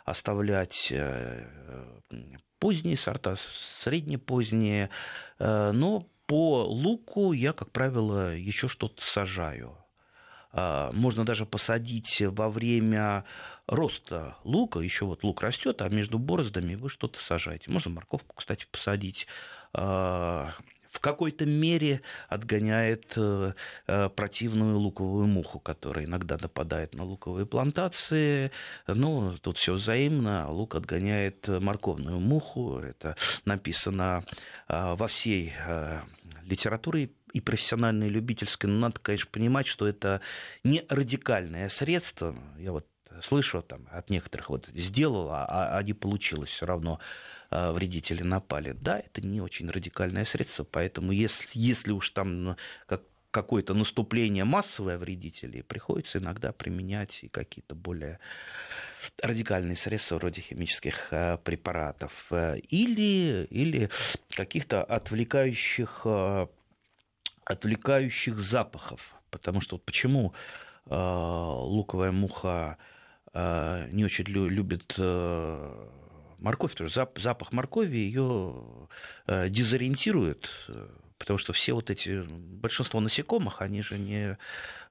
оставлять 0.06 0.90
э, 0.92 1.46
поздние 2.60 2.98
сорта, 2.98 3.36
среднепоздние, 3.84 4.90
но 5.40 6.08
по 6.28 6.64
луку 6.64 7.34
я, 7.34 7.52
как 7.52 7.72
правило, 7.72 8.34
еще 8.34 8.70
что-то 8.70 9.02
сажаю. 9.06 9.83
А, 10.54 10.92
можно 10.92 11.26
даже 11.26 11.46
посадить 11.46 12.22
во 12.22 12.50
время 12.50 13.26
роста 13.68 14.38
лука, 14.44 14.80
еще 14.80 15.06
вот 15.06 15.24
лук 15.24 15.42
растет, 15.42 15.82
а 15.82 15.90
между 15.90 16.20
бороздами 16.20 16.76
вы 16.76 16.90
что-то 16.90 17.20
сажаете. 17.20 17.72
Можно 17.72 17.92
морковку, 17.92 18.36
кстати, 18.36 18.68
посадить 18.72 19.28
а, 19.74 20.54
в 20.94 21.00
какой-то 21.00 21.48
мере 21.48 22.02
отгоняет 22.30 23.14
э, 23.16 23.54
э, 23.88 24.10
противную 24.10 24.78
луковую 24.78 25.26
муху, 25.26 25.60
которая 25.60 26.06
иногда 26.06 26.38
нападает 26.40 26.94
на 26.94 27.04
луковые 27.04 27.48
плантации. 27.48 28.52
Ну, 28.86 29.36
тут 29.40 29.58
все 29.58 29.74
взаимно. 29.74 30.52
Лук 30.52 30.76
отгоняет 30.76 31.48
морковную 31.48 32.20
муху. 32.20 32.78
Это 32.78 33.16
написано 33.44 34.24
э, 34.68 34.94
во 34.94 35.08
всей 35.08 35.54
литературе 36.46 37.10
и 37.34 37.42
профессиональной, 37.42 38.08
и 38.08 38.12
любительской, 38.12 38.70
но 38.70 38.80
надо, 38.80 39.00
конечно, 39.02 39.30
понимать, 39.32 39.68
что 39.68 39.88
это 39.88 40.22
не 40.64 40.86
радикальное 40.88 41.68
средство. 41.68 42.36
Я 42.58 42.72
вот 42.72 42.88
слышу 43.22 43.62
там, 43.62 43.88
от 43.92 44.10
некоторых, 44.10 44.50
вот 44.50 44.68
сделал, 44.74 45.30
а, 45.32 45.78
а 45.78 45.84
не 45.84 45.94
получилось 45.94 46.50
все 46.50 46.66
равно 46.66 47.00
а, 47.50 47.72
вредители 47.74 48.24
напали. 48.24 48.76
Да, 48.80 49.00
это 49.00 49.22
не 49.26 49.42
очень 49.42 49.70
радикальное 49.70 50.26
средство, 50.26 50.64
поэтому 50.64 51.12
если, 51.12 51.48
если 51.54 51.92
уж 51.92 52.10
там 52.12 52.44
ну, 52.44 52.56
как, 52.86 53.02
какое-то 53.32 53.74
наступление 53.74 54.44
массовое 54.44 54.98
вредителей, 54.98 55.64
приходится 55.64 56.20
иногда 56.20 56.52
применять 56.52 57.20
и 57.24 57.28
какие-то 57.28 57.74
более 57.74 58.20
радикальные 59.22 59.76
средства 59.76 60.16
вроде 60.16 60.42
химических 60.42 61.08
а, 61.12 61.38
препаратов 61.38 62.32
или, 62.32 63.48
или 63.50 63.90
каких-то 64.36 64.84
отвлекающих 64.84 66.06
отвлекающих 67.46 68.40
запахов. 68.40 69.16
Потому 69.30 69.62
что 69.62 69.76
вот 69.76 69.86
почему 69.86 70.34
э, 70.86 70.96
луковая 70.96 72.12
муха 72.12 72.78
э, 73.34 73.88
не 73.92 74.06
очень 74.06 74.26
любит 74.26 74.96
э, 74.98 75.88
морковь, 76.38 76.72
потому 76.72 76.90
что 76.90 77.08
запах 77.16 77.52
моркови 77.52 77.98
ее 77.98 78.56
э, 79.28 79.50
дезориентирует, 79.50 80.52
потому 81.18 81.40
что 81.40 81.54
все 81.54 81.74
вот 81.74 81.90
эти, 81.90 82.22
большинство 82.22 83.00
насекомых, 83.00 83.62
они 83.62 83.82
же 83.82 83.98
не 83.98 84.38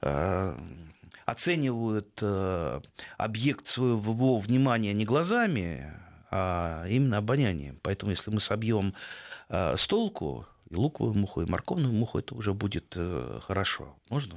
э, 0.01 0.59
оценивают 1.27 2.19
э, 2.23 2.81
объект 3.19 3.69
своего 3.69 4.39
внимания 4.39 4.93
не 4.95 5.05
глазами, 5.05 5.93
а 6.31 6.87
именно 6.89 7.19
обонянием. 7.19 7.79
Поэтому 7.83 8.11
если 8.11 8.31
мы 8.31 8.41
собьем 8.41 8.95
э, 9.51 9.77
с 9.77 9.87
толку 9.87 10.47
и 10.73 10.75
луковую 10.75 11.15
муху, 11.15 11.43
и 11.43 11.47
морковную 11.47 11.93
муху, 11.93 12.19
это 12.19 12.35
уже 12.35 12.55
будет 12.55 12.95
э, 12.97 13.41
хорошо. 13.43 13.95
Можно, 14.09 14.37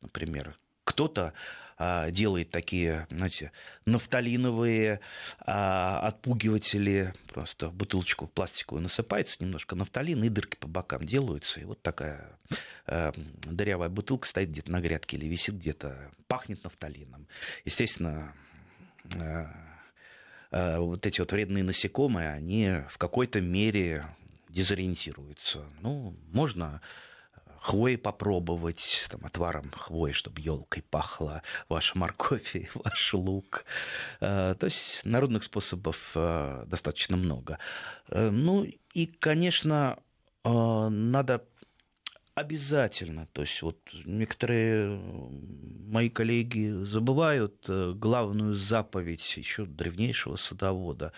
например, 0.00 0.58
кто-то 0.84 1.32
а, 1.78 2.10
делает 2.10 2.50
такие, 2.50 3.06
знаете, 3.10 3.52
нафталиновые 3.86 5.00
а, 5.40 6.00
отпугиватели, 6.00 7.14
просто 7.32 7.68
в 7.68 7.74
бутылочку 7.74 8.26
пластиковую 8.26 8.82
насыпается 8.82 9.36
немножко 9.38 9.76
нафталина, 9.76 10.24
и 10.24 10.28
дырки 10.28 10.56
по 10.56 10.66
бокам 10.66 11.06
делаются, 11.06 11.60
и 11.60 11.64
вот 11.64 11.80
такая 11.80 12.36
а, 12.86 13.12
дырявая 13.46 13.88
бутылка 13.88 14.26
стоит 14.26 14.50
где-то 14.50 14.72
на 14.72 14.80
грядке 14.80 15.16
или 15.16 15.26
висит 15.26 15.54
где-то, 15.54 16.10
пахнет 16.26 16.64
нафталином. 16.64 17.28
Естественно, 17.64 18.34
вот 20.50 21.06
эти 21.06 21.20
вот 21.20 21.32
вредные 21.32 21.62
насекомые, 21.62 22.30
они 22.30 22.82
в 22.90 22.98
какой-то 22.98 23.40
мере 23.40 24.04
дезориентируется. 24.50 25.64
Ну, 25.80 26.16
можно 26.32 26.80
хвои 27.60 27.96
попробовать, 27.96 29.06
там, 29.10 29.24
отваром 29.24 29.70
хвои, 29.70 30.12
чтобы 30.12 30.40
елкой 30.40 30.82
пахла 30.82 31.42
ваша 31.68 31.98
морковь 31.98 32.56
и 32.56 32.68
ваш 32.74 33.14
лук. 33.14 33.64
Э, 34.20 34.54
то 34.58 34.66
есть 34.66 35.04
народных 35.04 35.44
способов 35.44 36.12
э, 36.14 36.64
достаточно 36.66 37.16
много. 37.16 37.58
Э, 38.08 38.30
ну 38.30 38.66
и, 38.92 39.06
конечно, 39.06 39.98
надо 40.42 41.44
Обязательно. 42.40 43.26
То 43.32 43.42
есть 43.42 43.60
вот 43.60 43.78
некоторые 44.06 44.98
мои 45.88 46.08
коллеги 46.08 46.70
забывают 46.84 47.66
э, 47.68 47.92
главную 47.94 48.54
заповедь 48.54 49.36
еще 49.36 49.66
древнейшего 49.66 50.36
садовода. 50.36 51.12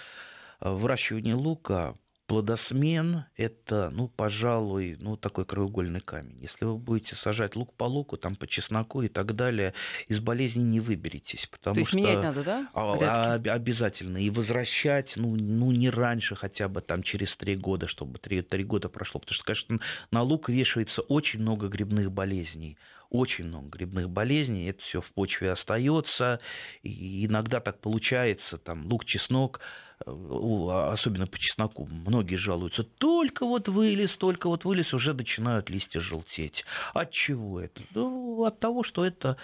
Выращивание 0.60 1.34
лука 1.34 1.96
плодосмен– 2.32 3.24
это, 3.36 3.90
ну, 3.90 4.08
пожалуй, 4.08 4.96
ну, 4.98 5.18
такой 5.18 5.44
краеугольный 5.44 6.00
камень. 6.00 6.38
Если 6.40 6.64
вы 6.64 6.78
будете 6.78 7.14
сажать 7.14 7.56
лук 7.56 7.74
по 7.74 7.84
луку, 7.84 8.16
там, 8.16 8.36
по 8.36 8.46
чесноку 8.46 9.02
и 9.02 9.08
так 9.08 9.36
далее, 9.36 9.74
из 10.08 10.18
болезни 10.18 10.62
не 10.62 10.80
выберетесь. 10.80 11.46
Потому 11.46 11.74
То 11.74 11.80
есть 11.80 11.90
что... 11.90 11.98
менять 11.98 12.22
надо, 12.22 12.42
да? 12.42 12.68
А, 12.72 13.34
обязательно. 13.34 14.16
И 14.16 14.30
возвращать, 14.30 15.12
ну, 15.16 15.36
ну, 15.36 15.72
не 15.72 15.90
раньше 15.90 16.34
хотя 16.34 16.68
бы 16.68 16.80
там 16.80 17.02
через 17.02 17.36
три 17.36 17.54
года, 17.54 17.86
чтобы 17.86 18.18
три, 18.18 18.40
три 18.40 18.64
года 18.64 18.88
прошло. 18.88 19.20
Потому 19.20 19.34
что, 19.34 19.44
конечно, 19.44 19.80
на 20.10 20.22
лук 20.22 20.48
вешается 20.48 21.02
очень 21.02 21.40
много 21.40 21.68
грибных 21.68 22.10
болезней 22.10 22.78
очень 23.12 23.45
много 23.45 23.69
грибных 23.69 24.09
болезней, 24.09 24.71
это 24.71 24.83
все 24.83 25.00
в 25.00 25.12
почве 25.12 25.52
остается, 25.52 26.40
и 26.83 27.26
иногда 27.26 27.61
так 27.61 27.78
получается, 27.81 28.57
там 28.57 28.87
лук, 28.87 29.04
чеснок, 29.04 29.61
а, 30.07 30.92
особенно 30.92 31.26
по 31.26 31.38
чесноку, 31.38 31.87
многие 31.87 32.37
жалуются, 32.37 32.85
только 32.85 33.45
вот 33.45 33.69
вылез, 33.69 34.12
только 34.16 34.49
вот 34.49 34.64
вылез, 34.64 34.95
уже 34.95 35.12
начинают 35.12 35.69
листья 35.69 36.00
желтеть. 36.00 36.64
От 36.95 37.11
чего 37.11 37.61
это? 37.61 37.83
Ну, 37.95 38.45
от 38.45 38.59
того, 38.59 38.83
что 38.83 39.04
это 39.04 39.37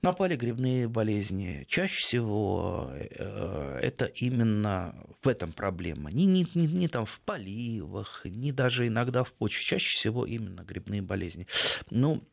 напали 0.00 0.34
грибные 0.34 0.88
болезни. 0.88 1.64
Чаще 1.68 1.94
всего 1.94 2.90
э, 2.92 3.78
это 3.82 4.06
именно 4.06 4.94
в 5.22 5.28
этом 5.28 5.52
проблема. 5.52 6.10
Не, 6.10 6.26
не, 6.26 6.46
не, 6.54 6.66
не 6.66 6.88
там 6.88 7.06
в 7.06 7.20
поливах, 7.20 8.22
не 8.24 8.50
даже 8.52 8.88
иногда 8.88 9.24
в 9.24 9.32
почве. 9.32 9.62
Чаще 9.62 9.96
всего 9.96 10.26
именно 10.26 10.62
грибные 10.62 11.02
болезни. 11.02 11.46
Ну, 11.90 12.24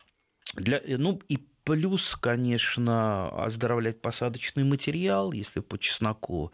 для, 0.54 0.82
ну 0.86 1.22
и 1.28 1.38
плюс, 1.64 2.16
конечно, 2.16 3.30
оздоровлять 3.30 4.02
посадочный 4.02 4.64
материал, 4.64 5.32
если 5.32 5.60
по 5.60 5.78
чесноку 5.78 6.52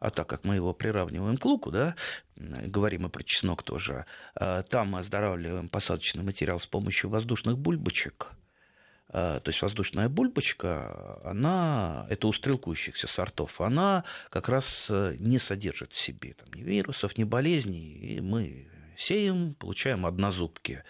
а 0.00 0.10
так 0.10 0.28
как 0.28 0.44
мы 0.44 0.54
его 0.54 0.72
приравниваем 0.72 1.36
к 1.36 1.44
луку, 1.44 1.70
да, 1.70 1.96
говорим 2.36 3.06
и 3.06 3.08
про 3.08 3.22
чеснок 3.22 3.62
тоже, 3.62 4.06
а, 4.34 4.62
там 4.62 4.88
мы 4.88 5.00
оздоравливаем 5.00 5.68
посадочный 5.68 6.22
материал 6.22 6.60
с 6.60 6.66
помощью 6.66 7.10
воздушных 7.10 7.58
бульбочек. 7.58 8.32
А, 9.08 9.40
то 9.40 9.48
есть 9.48 9.60
воздушная 9.60 10.08
бульбочка, 10.08 11.20
она, 11.24 12.06
это 12.10 12.28
у 12.28 12.32
стрелкующихся 12.32 13.08
сортов, 13.08 13.60
она 13.60 14.04
как 14.30 14.48
раз 14.48 14.86
э, 14.90 15.16
не 15.18 15.38
содержит 15.38 15.92
в 15.92 15.98
себе 15.98 16.34
там, 16.34 16.52
ни 16.54 16.62
вирусов, 16.62 17.16
ни 17.16 17.24
болезней, 17.24 17.94
и 17.94 18.20
мы 18.20 18.68
сеем, 18.96 19.54
получаем 19.54 20.06
однозубки. 20.06 20.84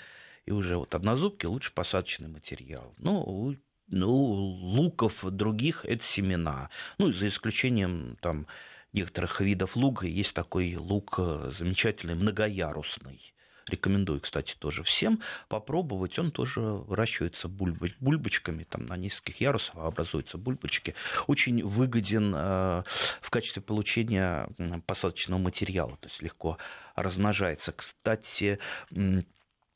И 0.48 0.50
уже 0.50 0.78
вот 0.78 0.94
однозубки 0.94 1.44
лучше 1.44 1.70
посадочный 1.74 2.26
материал. 2.26 2.94
Ну, 2.96 3.54
ну, 3.88 4.10
луков 4.10 5.22
других 5.22 5.84
это 5.84 6.02
семена. 6.02 6.70
Ну, 6.96 7.12
за 7.12 7.28
исключением 7.28 8.16
там 8.22 8.46
некоторых 8.94 9.42
видов 9.42 9.76
лука. 9.76 10.06
Есть 10.06 10.32
такой 10.32 10.74
лук 10.76 11.16
э, 11.18 11.52
замечательный, 11.54 12.14
многоярусный. 12.14 13.34
Рекомендую, 13.66 14.22
кстати, 14.22 14.54
тоже 14.58 14.84
всем 14.84 15.20
попробовать. 15.50 16.18
Он 16.18 16.30
тоже 16.30 16.62
выращивается 16.62 17.46
бульбочками, 17.46 18.64
там 18.64 18.86
на 18.86 18.96
нескольких 18.96 19.42
ярусах 19.42 19.76
образуются 19.76 20.38
бульбочки. 20.38 20.94
Очень 21.26 21.62
выгоден 21.62 22.32
э, 22.34 22.84
в 23.20 23.28
качестве 23.28 23.60
получения 23.60 24.48
посадочного 24.86 25.40
материала, 25.40 25.98
то 26.00 26.08
есть 26.08 26.22
легко 26.22 26.56
размножается. 26.94 27.72
Кстати, 27.72 28.58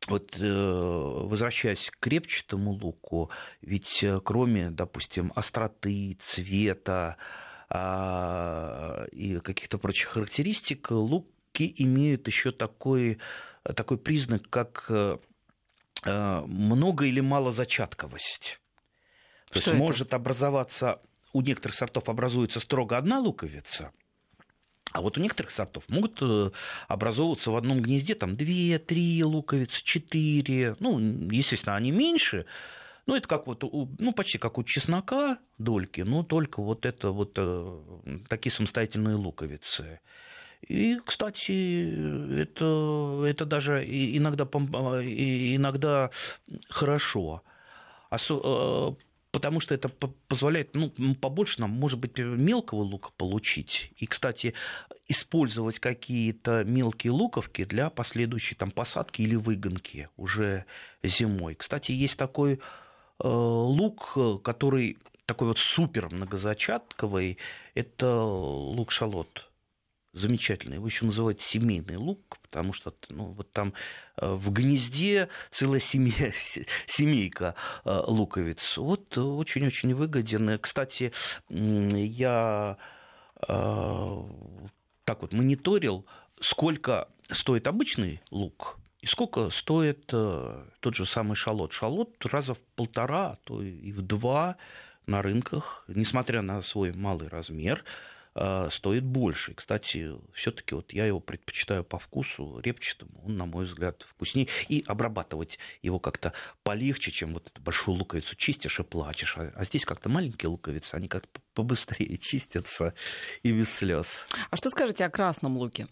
вот 0.09 0.37
э, 0.39 1.23
возвращаясь 1.25 1.91
к 1.91 1.99
крепчатому 2.01 2.73
луку, 2.73 3.31
ведь 3.61 4.05
кроме, 4.25 4.71
допустим, 4.71 5.33
остроты, 5.35 6.19
цвета, 6.21 7.17
а, 7.75 9.07
и 9.13 9.39
каких-то 9.39 9.79
прочих 9.79 10.11
характеристик, 10.11 10.91
луки 10.91 11.75
имеют 11.79 12.27
еще 12.27 12.53
такой, 12.53 13.19
такой 13.63 13.97
признак, 13.97 14.43
как 14.51 14.85
э, 14.91 15.17
э, 16.05 16.41
много 16.47 17.07
или 17.07 17.21
мало 17.21 17.51
зачатковость. 17.51 18.61
То 19.47 19.53
Что 19.53 19.59
есть 19.59 19.69
это? 19.69 19.77
может 19.79 20.13
образоваться, 20.13 21.01
у 21.33 21.41
некоторых 21.41 21.75
сортов 21.75 22.11
образуется 22.11 22.61
строго 22.61 22.99
одна 22.99 23.21
луковица, 23.21 23.91
а 24.93 25.01
вот 25.01 25.19
у 25.19 25.21
некоторых 25.21 25.51
сортов 25.51 25.85
могут 25.89 26.19
э, 26.21 26.51
образовываться 26.89 27.51
в 27.51 27.57
одном 27.57 27.81
гнезде 27.81 28.15
там 28.15 28.37
две, 28.37 28.79
три 28.79 29.25
луковицы, 29.25 29.83
четыре. 29.83 30.77
Ну, 30.81 30.99
естественно, 31.31 31.77
они 31.77 31.91
меньше, 31.91 32.47
ну, 33.07 33.17
это 33.17 33.27
как 33.27 33.47
вот, 33.47 33.63
ну, 33.99 34.13
почти 34.13 34.39
как 34.39 34.59
у 34.59 34.65
чеснока 34.65 35.39
дольки, 35.59 36.03
но 36.03 36.23
только 36.23 36.63
вот 36.63 36.87
это 36.87 37.11
вот 37.11 37.33
э, 37.37 37.81
такие 38.29 38.53
самостоятельные 38.53 39.17
луковицы. 39.17 40.01
И, 40.69 41.01
кстати, 41.05 42.41
это, 42.41 43.25
это 43.27 43.45
даже 43.45 43.85
иногда, 43.85 44.45
иногда 44.45 46.11
хорошо. 46.69 47.43
Э, 49.33 49.39
потому 49.39 49.61
что 49.61 49.75
это 49.75 49.89
позволяет, 50.29 50.75
ну, 50.75 50.91
побольше 51.21 51.61
нам, 51.61 51.71
может 51.71 51.99
быть, 51.99 52.19
мелкого 52.19 52.83
лука 52.83 53.11
получить. 53.17 53.93
И, 53.97 54.07
кстати, 54.07 54.55
использовать 55.09 55.79
какие-то 55.79 56.65
мелкие 56.65 57.13
луковки 57.13 57.65
для 57.65 57.91
последующей 57.91 58.55
там 58.55 58.71
посадки 58.71 59.23
или 59.23 59.37
выгонки 59.37 60.09
уже 60.17 60.65
зимой. 61.03 61.55
Кстати, 61.55 61.93
есть 61.93 62.17
такой 62.17 62.61
Э, 63.23 63.29
лук, 63.29 64.17
который 64.43 64.99
такой 65.27 65.49
вот 65.49 65.59
супер 65.59 66.11
многозачатковый, 66.11 67.39
это 67.75 68.21
лук-шалот. 68.21 69.49
Замечательный. 70.13 70.75
Его 70.75 70.87
еще 70.87 71.07
называют 71.07 71.41
семейный 71.41 71.97
лук, 71.97 72.39
потому 72.43 72.73
что 72.73 72.95
ну, 73.09 73.33
вот 73.33 73.51
там 73.53 73.73
э, 74.17 74.31
в 74.31 74.53
гнезде 74.53 75.29
целая 75.51 75.81
семья, 75.81 76.33
семейка 76.87 77.55
э, 77.85 78.03
луковиц. 78.07 78.77
Вот 78.77 79.17
очень-очень 79.17 79.95
выгоден. 79.95 80.59
Кстати, 80.59 81.13
я 81.49 82.79
так 85.05 85.23
вот 85.23 85.33
мониторил, 85.33 86.07
сколько 86.39 87.09
стоит 87.29 87.67
обычный 87.67 88.21
лук 88.31 88.79
и 89.03 89.07
сколько 89.07 89.51
стоит 89.51 90.11
э, 90.13 90.65
тот 90.79 90.95
же 90.95 91.05
самый 91.05 91.35
шалот? 91.35 91.73
Шалот 91.73 92.25
раза 92.25 92.55
в 92.55 92.61
полтора, 92.77 93.33
а 93.33 93.39
то 93.45 93.61
и 93.61 93.91
в 93.91 94.01
два 94.01 94.57
на 95.07 95.23
рынках, 95.23 95.85
несмотря 95.89 96.41
на 96.41 96.63
свой 96.63 96.93
малый 96.93 97.27
размер, 97.27 97.81
э, 97.81 98.22
стоит 98.35 99.05
больше. 99.05 99.55
кстати, 99.55 100.11
все-таки 100.33 100.75
вот 100.75 100.93
я 100.93 101.05
его 101.05 101.21
предпочитаю 101.21 101.85
по 101.85 101.99
вкусу 101.99 102.61
репчатому, 102.61 103.23
он, 103.25 103.37
на 103.37 103.45
мой 103.45 103.67
взгляд, 103.67 104.07
вкуснее. 104.09 104.49
И 104.69 104.83
обрабатывать 104.87 105.59
его 105.83 105.99
как-то 105.99 106.33
полегче, 106.63 107.11
чем 107.11 107.35
вот 107.35 107.49
эту 107.49 107.61
большую 107.61 107.99
луковицу 107.99 108.35
чистишь 108.37 108.81
и 108.81 108.85
плачешь. 108.85 109.37
А, 109.37 109.53
а 109.55 109.65
здесь 109.65 109.85
как-то 109.85 110.09
маленькие 110.09 110.49
луковицы, 110.49 110.95
они 110.95 111.09
как-то 111.09 111.41
побыстрее 111.55 112.17
чистятся 112.17 112.95
и 113.43 113.53
без 113.53 113.73
слез. 113.73 114.25
А 114.51 114.57
что 114.57 114.71
скажете 114.71 115.05
о 115.05 115.11
красном 115.11 115.59
луке? 115.59 115.89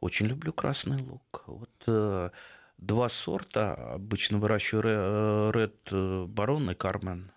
Очень 0.00 0.26
люблю 0.26 0.52
красный 0.52 0.98
лук. 1.00 1.44
Вот 1.46 1.70
э, 1.86 2.30
два 2.78 3.08
сорта. 3.08 3.74
Обычно 3.94 4.38
выращиваю 4.38 5.50
Ред 5.50 5.76
э, 5.90 6.24
Барон 6.26 6.70
и 6.70 6.74
Кармен. 6.74 7.30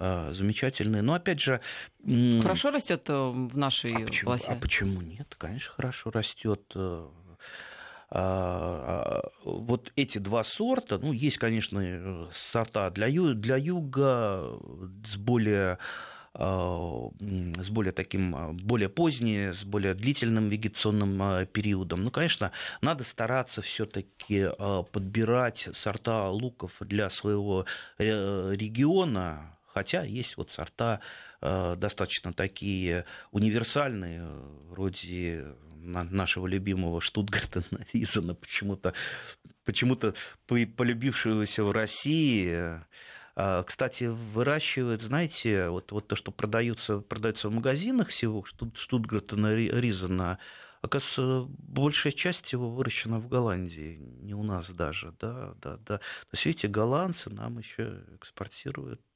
Э, 0.00 0.32
замечательные. 0.32 1.02
Но 1.02 1.14
опять 1.14 1.40
же... 1.40 1.60
Хорошо 2.40 2.70
растет 2.70 3.08
в 3.08 3.56
нашей 3.56 3.92
а 3.92 4.06
почему, 4.06 4.26
полосе? 4.26 4.52
А 4.52 4.54
почему 4.56 5.00
нет? 5.00 5.34
Конечно, 5.38 5.72
хорошо 5.74 6.10
растет. 6.10 6.74
А, 8.10 9.22
вот 9.44 9.92
эти 9.96 10.16
два 10.16 10.42
сорта, 10.42 10.98
ну, 10.98 11.12
есть, 11.12 11.36
конечно, 11.36 12.28
сорта 12.32 12.90
для, 12.90 13.06
ю, 13.06 13.34
для 13.34 13.56
юга 13.56 14.58
с 15.06 15.16
более 15.16 15.78
Э, 16.34 17.08
с 17.60 17.68
более 17.68 17.92
таким, 17.92 18.34
э, 18.36 18.52
более 18.52 18.88
поздние, 18.88 19.54
с 19.54 19.64
более 19.64 19.94
длительным 19.94 20.48
вегетационным 20.48 21.20
э, 21.22 21.46
периодом. 21.46 22.04
Ну, 22.04 22.10
конечно, 22.12 22.52
надо 22.80 23.02
стараться 23.02 23.60
все-таки 23.60 24.48
подбирать 24.92 25.68
сорта 25.72 26.28
луков 26.30 26.72
для 26.80 27.08
своего 27.10 27.66
региона, 27.98 29.57
хотя 29.78 30.02
есть 30.02 30.36
вот 30.36 30.50
сорта 30.50 31.00
достаточно 31.40 32.32
такие 32.32 33.04
универсальные, 33.30 34.26
вроде 34.68 35.54
нашего 35.76 36.48
любимого 36.48 37.00
Штутгарта 37.00 37.62
Ризана, 37.92 38.34
почему-то 38.34 38.92
почему-то 39.64 40.14
полюбившегося 40.46 41.62
в 41.62 41.70
России, 41.70 42.80
а, 43.36 43.62
кстати, 43.62 44.04
выращивают, 44.04 45.02
знаете, 45.02 45.68
вот, 45.68 45.92
вот 45.92 46.08
то, 46.08 46.16
что 46.16 46.32
продаются, 46.32 46.98
продается 47.00 47.48
в 47.48 47.52
магазинах 47.52 48.08
всего, 48.08 48.44
Штутгарта 48.44 49.36
Ризана, 49.36 50.38
Оказывается, 50.80 51.46
большая 51.58 52.12
часть 52.12 52.52
его 52.52 52.70
выращена 52.70 53.18
в 53.18 53.28
Голландии, 53.28 53.96
не 54.20 54.34
у 54.34 54.42
нас 54.42 54.70
даже, 54.70 55.12
да, 55.18 55.54
да, 55.60 55.76
да. 55.78 55.98
То 55.98 56.02
есть, 56.32 56.46
видите, 56.46 56.68
голландцы 56.68 57.30
нам 57.30 57.58
еще 57.58 58.04
экспортируют 58.14 59.00
э, 59.00 59.07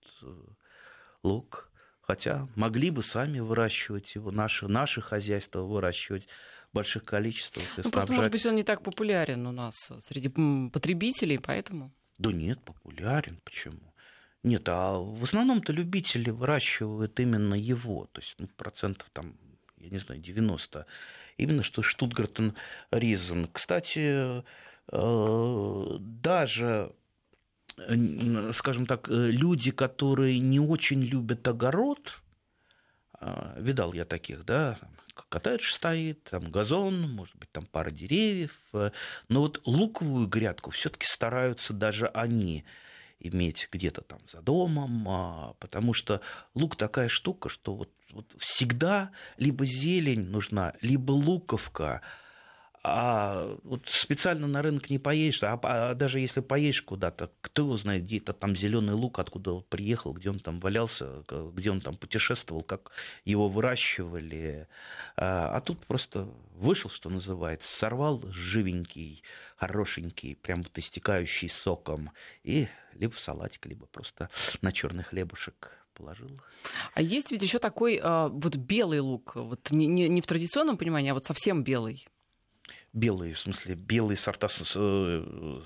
лук, 1.23 1.71
хотя 2.01 2.49
могли 2.57 2.91
бы 2.91 3.03
сами 3.03 3.41
выращивать 3.41 4.15
его, 4.15 4.31
наши, 4.31 4.69
наши 4.69 5.01
хозяйства 5.01 5.61
выращивать 5.61 6.27
в 6.71 6.75
больших 6.75 7.05
количествах. 7.05 7.65
Ну, 7.77 7.91
просто, 7.91 8.13
может 8.13 8.33
быть, 8.33 8.47
он 8.47 8.57
не 8.57 8.65
так 8.65 8.83
популярен 8.83 9.47
у 9.47 9.53
нас 9.53 9.75
среди 10.07 10.29
потребителей, 10.71 11.39
поэтому... 11.39 11.93
Да 12.19 12.33
нет, 12.33 12.61
популярен, 12.63 13.41
почему? 13.45 13.93
Нет, 14.43 14.69
а 14.69 14.99
в 14.99 15.23
основном-то 15.23 15.73
любители 15.73 16.31
выращивают 16.31 17.19
именно 17.21 17.55
его, 17.55 18.09
то 18.13 18.21
есть 18.21 18.35
ну, 18.39 18.49
процентов 18.49 19.09
там, 19.13 19.37
я 19.77 19.91
не 19.91 19.99
знаю, 19.99 20.21
90. 20.21 20.85
Именно 21.37 21.63
что 21.63 21.83
Штутгартен 21.83 22.57
Ризен. 22.91 23.49
Кстати, 23.53 24.43
э, 24.91 25.97
даже 26.01 26.93
скажем 28.53 28.87
так, 28.87 29.09
э, 29.09 29.31
люди, 29.31 29.71
которые 29.71 30.39
не 30.39 30.61
очень 30.61 31.03
любят 31.03 31.47
огород, 31.49 32.21
э, 33.21 33.55
видал 33.59 33.93
я 33.93 34.05
таких, 34.05 34.45
да, 34.45 34.79
коттедж 35.29 35.73
стоит, 35.73 36.25
там 36.25 36.51
газон, 36.51 37.11
может 37.11 37.37
быть, 37.37 37.51
там 37.53 37.67
пара 37.67 37.91
деревьев, 37.91 38.59
но 38.73 39.41
вот 39.41 39.61
луковую 39.67 40.27
грядку 40.27 40.71
все-таки 40.71 41.07
стараются 41.07 41.73
даже 41.73 42.07
они 42.09 42.65
иметь 43.23 43.69
где-то 43.71 44.03
там 44.03 44.21
за 44.31 44.41
домом, 44.43 45.09
а, 45.09 45.55
потому 45.61 45.95
что 45.95 46.21
лук 46.55 46.77
такая 46.77 47.09
штука, 47.09 47.49
что 47.49 47.75
вот, 47.75 47.91
вот 48.11 48.27
всегда 48.39 49.13
либо 49.37 49.65
зелень 49.65 50.25
нужна, 50.25 50.75
либо 50.81 51.13
луковка, 51.13 52.03
а 52.85 53.59
вот 53.63 53.89
специально 53.89 54.49
на 54.49 54.61
рынок 54.61 54.91
не 54.91 54.99
поедешь, 54.99 55.43
а, 55.45 55.59
а 55.63 55.95
даже 55.95 56.19
если 56.19 56.41
поедешь 56.41 56.83
куда-то, 56.83 57.31
кто 57.41 57.63
его 57.63 57.77
знает, 57.77 58.03
где 58.03 58.19
это 58.19 58.33
там 58.33 58.57
зеленый 58.57 58.95
лук, 58.95 59.21
откуда 59.21 59.53
он 59.53 59.63
приехал, 59.63 60.13
где 60.13 60.31
он 60.31 60.41
там 60.41 60.59
валялся, 60.59 61.23
где 61.55 61.71
он 61.71 61.81
там 61.81 61.97
путешествовал, 61.97 62.65
как 62.65 62.91
его 63.25 63.49
выращивали. 63.49 64.67
А, 65.17 65.57
а 65.57 65.61
тут 65.61 65.87
просто 65.87 66.29
вышел, 66.57 66.91
что 66.91 67.09
называется, 67.09 67.73
сорвал 67.73 68.21
живенький, 68.31 69.23
хорошенький, 69.57 70.35
прям 70.35 70.63
вот 70.63 70.77
истекающий 70.77 71.51
соком, 71.51 72.11
и 72.43 72.67
либо 72.95 73.13
в 73.13 73.21
салатик, 73.21 73.65
либо 73.67 73.87
просто 73.87 74.29
на 74.61 74.73
черный 74.73 75.05
хлебушек 75.05 75.79
положил. 75.95 76.41
А 76.95 77.01
есть 77.01 77.31
ведь 77.31 77.43
еще 77.43 77.61
такой 77.61 78.01
а, 78.03 78.27
вот 78.29 78.57
белый 78.57 78.99
лук, 78.99 79.37
вот 79.37 79.71
не, 79.71 79.87
не, 79.87 80.09
не 80.09 80.21
в 80.21 80.27
традиционном 80.27 80.77
понимании, 80.77 81.13
а 81.13 81.15
вот 81.15 81.27
совсем 81.27 81.63
белый 81.63 82.09
белые, 82.93 83.35
в 83.35 83.41
смысле, 83.41 83.75
белые 83.75 84.17
сорта 84.17 84.49
сноубол, 84.49 85.65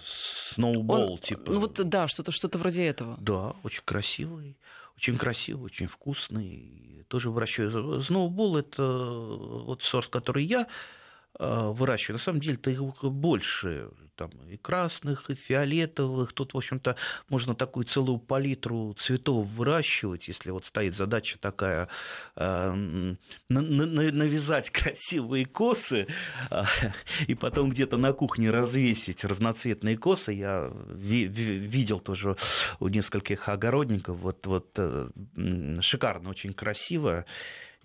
Он, 1.12 1.18
типа. 1.18 1.52
Ну 1.52 1.60
вот 1.60 1.74
да, 1.88 2.08
что-то 2.08 2.32
что 2.32 2.48
вроде 2.58 2.86
этого. 2.86 3.16
Да, 3.20 3.54
очень 3.62 3.82
красивый, 3.84 4.56
очень 4.96 5.18
красивый, 5.18 5.66
очень 5.66 5.86
вкусный. 5.86 7.04
Тоже 7.08 7.30
выращиваю. 7.30 8.02
Сноубол 8.02 8.56
это 8.56 8.82
вот 8.82 9.82
сорт, 9.82 10.08
который 10.08 10.44
я 10.44 10.66
а, 11.38 11.70
выращиваю. 11.70 12.18
На 12.18 12.22
самом 12.22 12.40
деле-то 12.40 12.70
их 12.70 12.81
больше 13.05 13.90
там 14.16 14.31
и 14.51 14.57
красных, 14.57 15.31
и 15.31 15.35
фиолетовых. 15.35 16.33
Тут, 16.33 16.55
в 16.55 16.57
общем-то, 16.57 16.96
можно 17.29 17.55
такую 17.55 17.85
целую 17.85 18.18
палитру 18.18 18.94
цветов 18.99 19.46
выращивать, 19.49 20.29
если 20.29 20.51
вот 20.51 20.64
стоит 20.64 20.96
задача 20.96 21.38
такая 21.38 21.88
э, 22.37 23.14
навязать 23.49 24.70
красивые 24.72 25.44
косы 25.44 26.07
э, 26.51 26.62
и 27.27 27.35
потом 27.35 27.70
где-то 27.70 27.99
на 27.99 28.12
кухне 28.12 28.51
развесить 28.51 29.25
разноцветные 29.25 29.99
косы. 29.99 30.33
Я 30.33 30.72
видел 30.94 32.01
тоже 32.01 32.37
у 32.81 32.88
нескольких 32.88 33.49
огородников. 33.49 34.16
Вот, 34.16 34.46
вот 34.46 34.70
э, 34.77 35.09
шикарно, 35.81 36.31
очень 36.31 36.55
красиво 36.55 37.27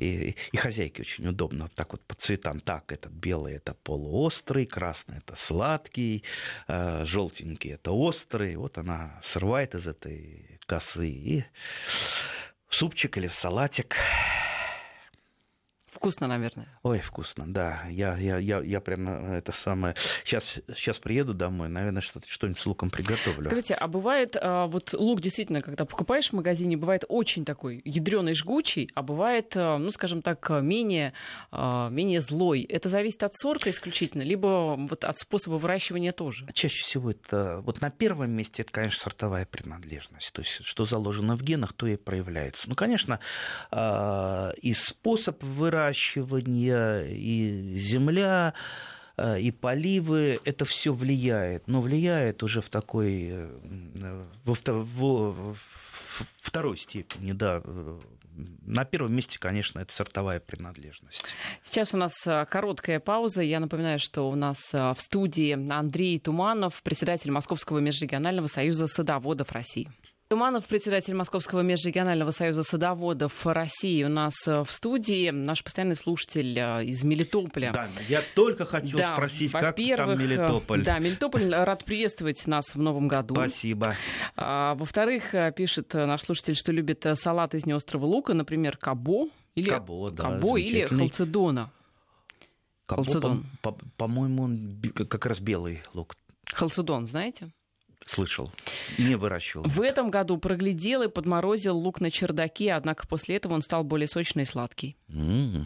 и, 0.02 0.36
и 0.52 0.58
хозяйке 0.58 1.04
очень 1.04 1.28
удобно 1.28 1.66
вот 1.66 1.74
так 1.74 1.92
вот 1.92 2.02
по 2.06 2.16
цветам. 2.16 2.60
Так, 2.60 2.92
этот 2.92 3.12
белый 3.12 3.54
это 3.54 3.76
полуострый, 3.84 4.66
красный 4.66 5.20
это 5.20 5.36
сладкий, 5.36 6.24
э, 6.68 7.06
желтенький 7.06 7.74
это 7.74 7.92
острый. 7.92 8.56
Вот 8.56 8.78
она 8.78 9.20
срывает 9.22 9.76
из 9.76 9.88
этой 9.88 10.60
косы 10.66 11.08
и 11.08 11.46
в 12.68 12.76
супчик 12.76 13.18
или 13.18 13.28
в 13.28 13.34
салатик. 13.34 13.96
Вкусно, 16.02 16.26
наверное. 16.26 16.68
Ой, 16.82 16.98
вкусно, 16.98 17.46
да. 17.46 17.84
Я, 17.88 18.18
я, 18.18 18.40
я, 18.40 18.60
я 18.62 18.82
прямо 18.82 19.36
это 19.36 19.52
самое... 19.52 19.94
Сейчас, 20.26 20.56
сейчас 20.74 20.98
приеду 20.98 21.36
домой, 21.36 21.70
наверное, 21.70 22.02
что-то, 22.02 22.28
что-нибудь 22.28 22.60
с 22.60 22.66
луком 22.66 22.90
приготовлю. 22.90 23.44
Скажите, 23.44 23.76
а 23.76 23.88
бывает, 23.88 24.36
а, 24.42 24.66
вот 24.66 24.94
лук 24.94 25.22
действительно, 25.22 25.62
когда 25.62 25.86
покупаешь 25.86 26.32
в 26.32 26.34
магазине, 26.34 26.76
бывает 26.76 27.06
очень 27.08 27.46
такой 27.46 27.84
ядреный, 27.86 28.34
жгучий, 28.34 28.90
а 28.96 29.04
бывает, 29.04 29.54
а, 29.56 29.78
ну, 29.78 29.92
скажем 29.92 30.24
так, 30.24 30.50
менее, 30.50 31.14
а, 31.52 31.90
менее 31.90 32.22
злой. 32.22 32.64
Это 32.64 32.90
зависит 32.90 33.22
от 33.22 33.36
сорта 33.36 33.70
исключительно, 33.70 34.24
либо 34.24 34.76
вот 34.80 35.04
от 35.04 35.20
способа 35.20 35.58
выращивания 35.58 36.14
тоже? 36.14 36.48
Чаще 36.52 36.84
всего 36.84 37.12
это... 37.12 37.62
Вот 37.64 37.80
на 37.82 37.92
первом 37.92 38.32
месте 38.32 38.64
это, 38.64 38.72
конечно, 38.72 39.04
сортовая 39.04 39.46
принадлежность. 39.46 40.34
То 40.34 40.42
есть, 40.42 40.64
что 40.64 40.86
заложено 40.86 41.38
в 41.38 41.44
генах, 41.44 41.74
то 41.74 41.86
и 41.86 41.96
проявляется. 41.96 42.68
Ну, 42.68 42.74
конечно, 42.74 43.20
и 43.72 44.74
способ 44.74 45.44
выращивания 45.44 45.91
выращивание, 45.92 47.14
и 47.14 47.76
земля, 47.76 48.54
э, 49.18 49.40
и 49.40 49.52
поливы, 49.52 50.40
это 50.46 50.66
все 50.66 50.94
влияет. 50.94 51.68
Но 51.68 51.82
влияет 51.82 52.44
уже 52.44 52.62
в 52.62 52.70
такой, 52.70 53.30
э, 53.32 54.26
во, 54.46 54.84
во, 54.84 55.56
второй 56.42 56.78
степени, 56.78 57.34
да. 57.34 57.62
На 58.66 58.86
первом 58.86 59.14
месте, 59.14 59.38
конечно, 59.38 59.80
это 59.80 59.94
сортовая 59.94 60.40
принадлежность. 60.40 61.24
Сейчас 61.62 61.94
у 61.94 61.98
нас 61.98 62.14
э, 62.26 62.46
короткая 62.50 63.00
пауза. 63.00 63.42
Я 63.42 63.60
напоминаю, 63.60 64.00
что 64.00 64.30
у 64.30 64.36
нас 64.36 64.58
в 64.72 64.98
студии 65.00 65.72
Андрей 65.72 66.20
Туманов, 66.20 66.82
председатель 66.82 67.32
Московского 67.32 67.80
межрегионального 67.80 68.48
союза 68.48 68.88
садоводов 68.88 69.52
России. 69.52 69.90
Туманов, 70.32 70.66
председатель 70.66 71.14
Московского 71.14 71.60
межрегионального 71.60 72.32
союза 72.32 72.64
садоводов 72.64 73.46
России, 73.46 74.02
у 74.06 74.08
нас 74.08 74.34
э, 74.48 74.64
в 74.64 74.72
студии. 74.72 75.30
Наш 75.30 75.62
постоянный 75.62 75.98
слушатель 75.98 76.58
э, 76.58 76.86
из 76.86 77.04
Мелитополя. 77.04 77.74
Да, 77.74 77.90
я 78.08 78.22
только 78.34 78.64
хотел 78.64 79.00
да, 79.00 79.14
спросить, 79.14 79.52
как 79.52 79.76
там 79.76 80.18
Мелитополь. 80.18 80.86
Да, 80.86 81.00
Мелитополь 81.00 81.54
рад 81.54 81.84
приветствовать 81.84 82.48
нас 82.48 82.74
в 82.74 82.78
новом 82.82 83.10
году. 83.10 83.36
Спасибо. 83.36 83.94
А, 84.38 84.76
во-вторых, 84.76 85.36
э, 85.36 85.52
пишет 85.52 85.94
наш 85.96 86.22
слушатель, 86.22 86.56
что 86.56 86.72
любит 86.72 87.06
салат 87.16 87.54
из 87.54 87.66
неострого 87.66 88.06
лука, 88.06 88.34
например, 88.34 88.78
кабо 88.78 89.28
или, 89.56 89.68
кабо, 89.70 90.12
да, 90.12 90.24
кабо 90.24 90.56
или 90.56 90.86
халцедона. 90.86 91.72
Кабо, 92.86 93.04
Халцедон. 93.04 93.46
По- 93.62 93.74
по- 93.74 93.86
по-моему, 93.98 94.44
он 94.44 94.82
как 94.94 95.26
раз 95.26 95.42
белый 95.42 95.84
лук. 95.94 96.16
Халцедон, 96.54 97.06
знаете? 97.06 97.52
Слышал. 98.06 98.52
Не 98.98 99.16
выращивал. 99.16 99.64
В 99.66 99.82
этом 99.82 100.10
году 100.10 100.38
проглядел 100.38 101.04
и 101.04 101.08
подморозил 101.08 101.78
лук 101.78 102.02
на 102.02 102.12
чердаке, 102.12 102.74
однако 102.74 103.08
после 103.08 103.36
этого 103.36 103.54
он 103.54 103.62
стал 103.62 103.84
более 103.84 104.08
сочный 104.08 104.44
и 104.44 104.46
сладкий. 104.46 104.98
Mm. 105.08 105.66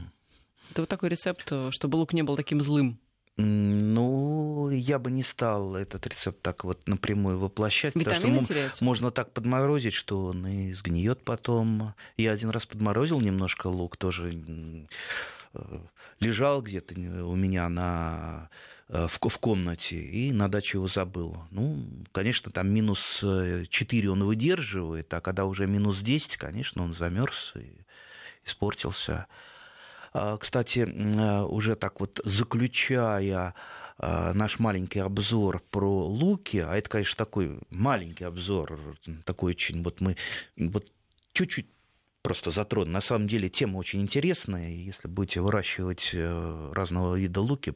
Это 0.71 0.81
вот 0.81 0.89
такой 0.89 1.09
рецепт, 1.09 1.51
чтобы 1.71 1.95
лук 1.95 2.13
не 2.13 2.23
был 2.23 2.35
таким 2.35 2.61
злым. 2.61 2.99
Ну, 3.37 4.69
я 4.69 4.97
бы 4.97 5.11
не 5.11 5.21
стал 5.21 5.75
этот 5.75 6.07
рецепт 6.07 6.41
так 6.41 6.63
вот 6.63 6.87
напрямую 6.87 7.37
воплощать. 7.37 7.93
Витамины 7.93 8.21
потому 8.21 8.43
теряются? 8.43 8.83
Можно 8.83 9.11
так 9.11 9.33
подморозить, 9.33 9.93
что 9.93 10.25
он 10.25 10.47
и 10.47 10.73
сгниет 10.73 11.23
потом. 11.25 11.93
Я 12.15 12.31
один 12.31 12.49
раз 12.49 12.65
подморозил 12.65 13.19
немножко 13.19 13.67
лук, 13.67 13.97
тоже 13.97 14.41
э, 15.53 15.79
лежал 16.21 16.61
где-то 16.61 16.93
у 17.25 17.35
меня 17.35 17.67
на 17.67 18.49
в, 18.87 19.09
в 19.09 19.37
комнате 19.39 19.95
и 19.95 20.31
на 20.31 20.49
даче 20.49 20.77
его 20.77 20.87
забыл. 20.87 21.37
Ну, 21.51 21.87
конечно, 22.11 22.51
там 22.51 22.71
минус 22.71 23.19
4 23.19 24.09
он 24.09 24.23
выдерживает, 24.23 25.13
а 25.13 25.21
когда 25.21 25.45
уже 25.45 25.67
минус 25.67 25.99
10, 25.99 26.37
конечно, 26.37 26.83
он 26.83 26.93
замерз 26.93 27.53
и 27.55 27.85
испортился. 28.45 29.27
А, 30.17 30.37
кстати, 30.37 30.87
э, 30.87 31.41
уже 31.43 31.75
так 31.75 31.99
вот 31.99 32.21
заключая 32.23 33.53
э, 33.97 34.31
наш 34.33 34.59
маленький 34.59 34.99
обзор 34.99 35.61
про 35.71 36.05
луки, 36.05 36.59
а 36.59 36.75
это, 36.75 36.89
конечно, 36.89 37.17
такой 37.17 37.59
маленький 37.69 38.23
обзор, 38.23 38.79
такой 39.25 39.51
очень 39.51 39.83
вот 39.83 39.99
мы 39.99 40.15
вот 40.55 40.89
чуть-чуть 41.33 41.67
просто 42.25 42.49
затрону. 42.49 42.91
На 42.91 43.01
самом 43.01 43.27
деле 43.27 43.49
тема 43.49 43.77
очень 43.77 44.01
интересная. 44.01 44.71
Если 44.71 45.07
будете 45.07 45.41
выращивать 45.41 46.09
э, 46.11 46.71
разного 46.73 47.15
вида 47.15 47.39
луки, 47.39 47.75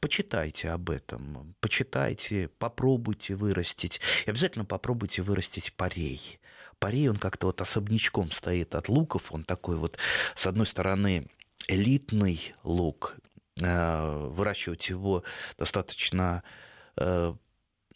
почитайте 0.00 0.70
об 0.70 0.88
этом. 0.88 1.54
Почитайте, 1.60 2.48
попробуйте 2.58 3.34
вырастить. 3.34 4.00
И 4.24 4.30
обязательно 4.30 4.64
попробуйте 4.64 5.20
вырастить 5.20 5.74
парей. 5.74 6.40
Парей, 6.78 7.10
он 7.10 7.16
как-то 7.16 7.48
вот 7.48 7.60
особнячком 7.60 8.30
стоит 8.30 8.74
от 8.74 8.88
луков. 8.88 9.30
Он 9.30 9.44
такой 9.44 9.76
вот, 9.76 9.98
с 10.34 10.46
одной 10.46 10.66
стороны, 10.66 11.26
элитный 11.68 12.54
лук, 12.62 13.16
выращивать 13.60 14.88
его 14.88 15.24
достаточно 15.58 16.42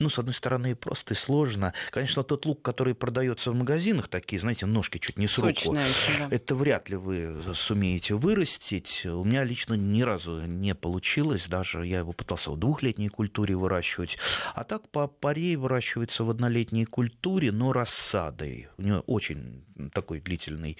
ну, 0.00 0.10
с 0.10 0.18
одной 0.18 0.34
стороны, 0.34 0.76
просто 0.76 1.14
и 1.14 1.16
сложно. 1.16 1.74
Конечно, 1.90 2.22
тот 2.22 2.46
лук, 2.46 2.62
который 2.62 2.94
продается 2.94 3.50
в 3.50 3.56
магазинах, 3.56 4.06
такие, 4.06 4.40
знаете, 4.40 4.64
ножки 4.64 4.98
чуть 4.98 5.16
не 5.16 5.26
с 5.26 5.36
руку, 5.38 5.74
еще, 5.74 6.18
да. 6.18 6.28
это 6.30 6.54
вряд 6.54 6.88
ли 6.88 6.94
вы 6.94 7.42
сумеете 7.54 8.14
вырастить. 8.14 9.04
У 9.04 9.24
меня 9.24 9.42
лично 9.42 9.74
ни 9.74 10.02
разу 10.02 10.42
не 10.42 10.76
получилось, 10.76 11.46
даже 11.48 11.84
я 11.84 11.98
его 11.98 12.12
пытался 12.12 12.52
в 12.52 12.56
двухлетней 12.56 13.08
культуре 13.08 13.56
выращивать. 13.56 14.18
А 14.54 14.62
так 14.62 14.88
по 14.88 15.08
парей 15.08 15.56
выращивается 15.56 16.22
в 16.22 16.30
однолетней 16.30 16.84
культуре, 16.84 17.50
но 17.50 17.72
рассадой. 17.72 18.68
У 18.78 18.82
него 18.82 19.00
очень 19.00 19.64
такой 19.92 20.20
длительный 20.20 20.78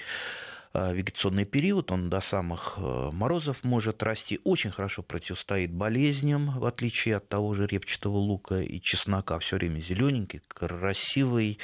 вегетационный 0.75 1.45
период, 1.45 1.91
он 1.93 2.11
до 2.11 2.21
самых 2.21 2.75
э, 2.77 3.11
морозов 3.13 3.65
может 3.65 4.03
расти, 4.03 4.41
очень 4.45 4.71
хорошо 4.71 5.03
противостоит 5.03 5.73
болезням, 5.73 6.59
в 6.59 6.65
отличие 6.65 7.17
от 7.17 7.29
того 7.29 7.55
же 7.55 7.67
репчатого 7.67 8.17
лука 8.17 8.61
и 8.61 8.81
чеснока, 8.81 9.39
все 9.39 9.57
время 9.57 9.81
зелененький, 9.81 10.41
красивый. 10.49 11.59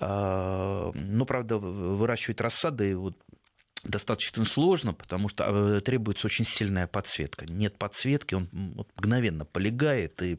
Э, 0.00 0.92
но, 0.94 1.24
правда, 1.26 1.58
выращивать 1.58 2.40
рассады 2.40 2.96
вот 2.96 3.16
достаточно 3.82 4.44
сложно, 4.44 4.92
потому 4.92 5.28
что 5.28 5.80
требуется 5.80 6.26
очень 6.26 6.44
сильная 6.44 6.86
подсветка. 6.86 7.46
Нет 7.46 7.78
подсветки, 7.78 8.34
он 8.34 8.48
мгновенно 8.52 9.44
полегает 9.44 10.20
и 10.22 10.38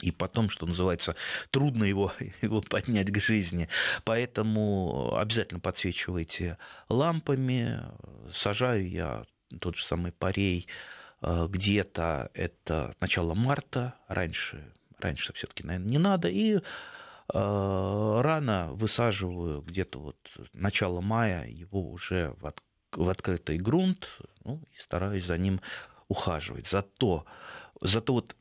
и 0.00 0.10
потом, 0.10 0.50
что 0.50 0.66
называется, 0.66 1.14
трудно 1.50 1.84
его, 1.84 2.12
его 2.42 2.60
поднять 2.60 3.10
к 3.10 3.20
жизни. 3.20 3.68
Поэтому 4.04 5.16
обязательно 5.16 5.60
подсвечивайте 5.60 6.58
лампами. 6.88 7.80
Сажаю 8.32 8.88
я 8.88 9.24
тот 9.60 9.76
же 9.76 9.84
самый 9.84 10.12
парей 10.12 10.66
э, 11.20 11.46
где-то 11.48 12.30
это 12.34 12.94
начало 13.00 13.34
марта, 13.34 13.94
раньше, 14.08 14.72
раньше 14.98 15.32
все-таки, 15.34 15.64
наверное, 15.64 15.90
не 15.90 15.98
надо, 15.98 16.28
и 16.28 16.56
э, 16.56 16.60
рано 17.32 18.70
высаживаю 18.72 19.60
где-то 19.62 19.98
вот 19.98 20.16
начало 20.52 21.00
мая 21.00 21.46
его 21.46 21.90
уже 21.90 22.34
в, 22.40 22.46
от, 22.46 22.62
в 22.92 23.08
открытый 23.08 23.58
грунт, 23.58 24.08
ну, 24.44 24.62
и 24.72 24.80
стараюсь 24.80 25.26
за 25.26 25.38
ним 25.38 25.60
ухаживать. 26.08 26.68
Зато, 26.68 27.24
зато 27.80 28.12
вот 28.12 28.36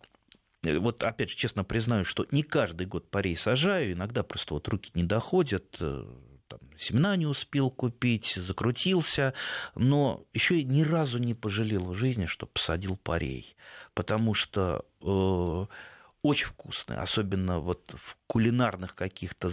вот 0.64 1.04
опять 1.04 1.32
же 1.32 1.36
честно 1.36 1.64
признаю, 1.64 2.06
что 2.06 2.26
не 2.32 2.44
каждый 2.44 2.88
год 2.88 3.10
парей 3.10 3.36
сажаю, 3.36 3.94
иногда 3.94 4.24
просто 4.24 4.54
вот 4.54 4.68
руки 4.68 4.92
не 4.94 5.04
доходят, 5.04 5.78
э, 5.80 6.06
там, 6.48 6.60
семена 6.78 7.16
не 7.16 7.26
успел 7.26 7.72
купить, 7.72 8.34
закрутился, 8.36 9.34
но 9.76 10.24
еще 10.34 10.64
ни 10.64 10.84
разу 10.84 11.18
не 11.18 11.34
пожалел 11.34 11.86
в 11.88 11.96
жизни, 11.96 12.26
что 12.26 12.46
посадил 12.46 12.98
парей, 12.98 13.56
потому 13.94 14.34
что 14.34 14.86
э, 15.02 15.66
очень 16.24 16.48
вкусные, 16.48 17.00
особенно 17.00 17.60
вот 17.60 17.94
в 17.96 18.18
кулинарных 18.28 18.96
каких-то 18.96 19.52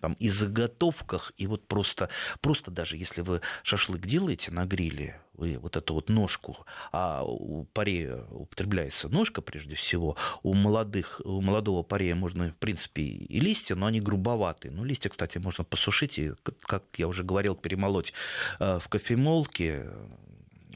там 0.00 0.14
и 0.14 0.30
заготовках, 0.30 1.32
и 1.36 1.46
вот 1.46 1.66
просто, 1.66 2.08
просто 2.40 2.70
даже 2.70 2.96
если 2.96 3.20
вы 3.20 3.42
шашлык 3.62 4.06
делаете 4.06 4.50
на 4.50 4.64
гриле, 4.64 5.20
вы 5.34 5.58
вот 5.58 5.76
эту 5.76 5.94
вот 5.94 6.08
ножку, 6.08 6.66
а 6.92 7.22
у 7.24 7.64
парея 7.64 8.24
употребляется 8.30 9.08
ножка 9.08 9.42
прежде 9.42 9.74
всего, 9.74 10.16
у 10.42 10.54
молодых, 10.54 11.20
у 11.24 11.40
молодого 11.40 11.82
парея 11.82 12.14
можно, 12.14 12.50
в 12.50 12.56
принципе, 12.56 13.02
и 13.02 13.40
листья, 13.40 13.74
но 13.74 13.86
они 13.86 14.00
грубоватые. 14.00 14.72
Ну, 14.72 14.84
листья, 14.84 15.08
кстати, 15.08 15.38
можно 15.38 15.64
посушить 15.64 16.18
и, 16.18 16.32
как 16.62 16.84
я 16.96 17.08
уже 17.08 17.24
говорил, 17.24 17.54
перемолоть 17.54 18.12
э, 18.58 18.78
в 18.78 18.88
кофемолке, 18.88 19.90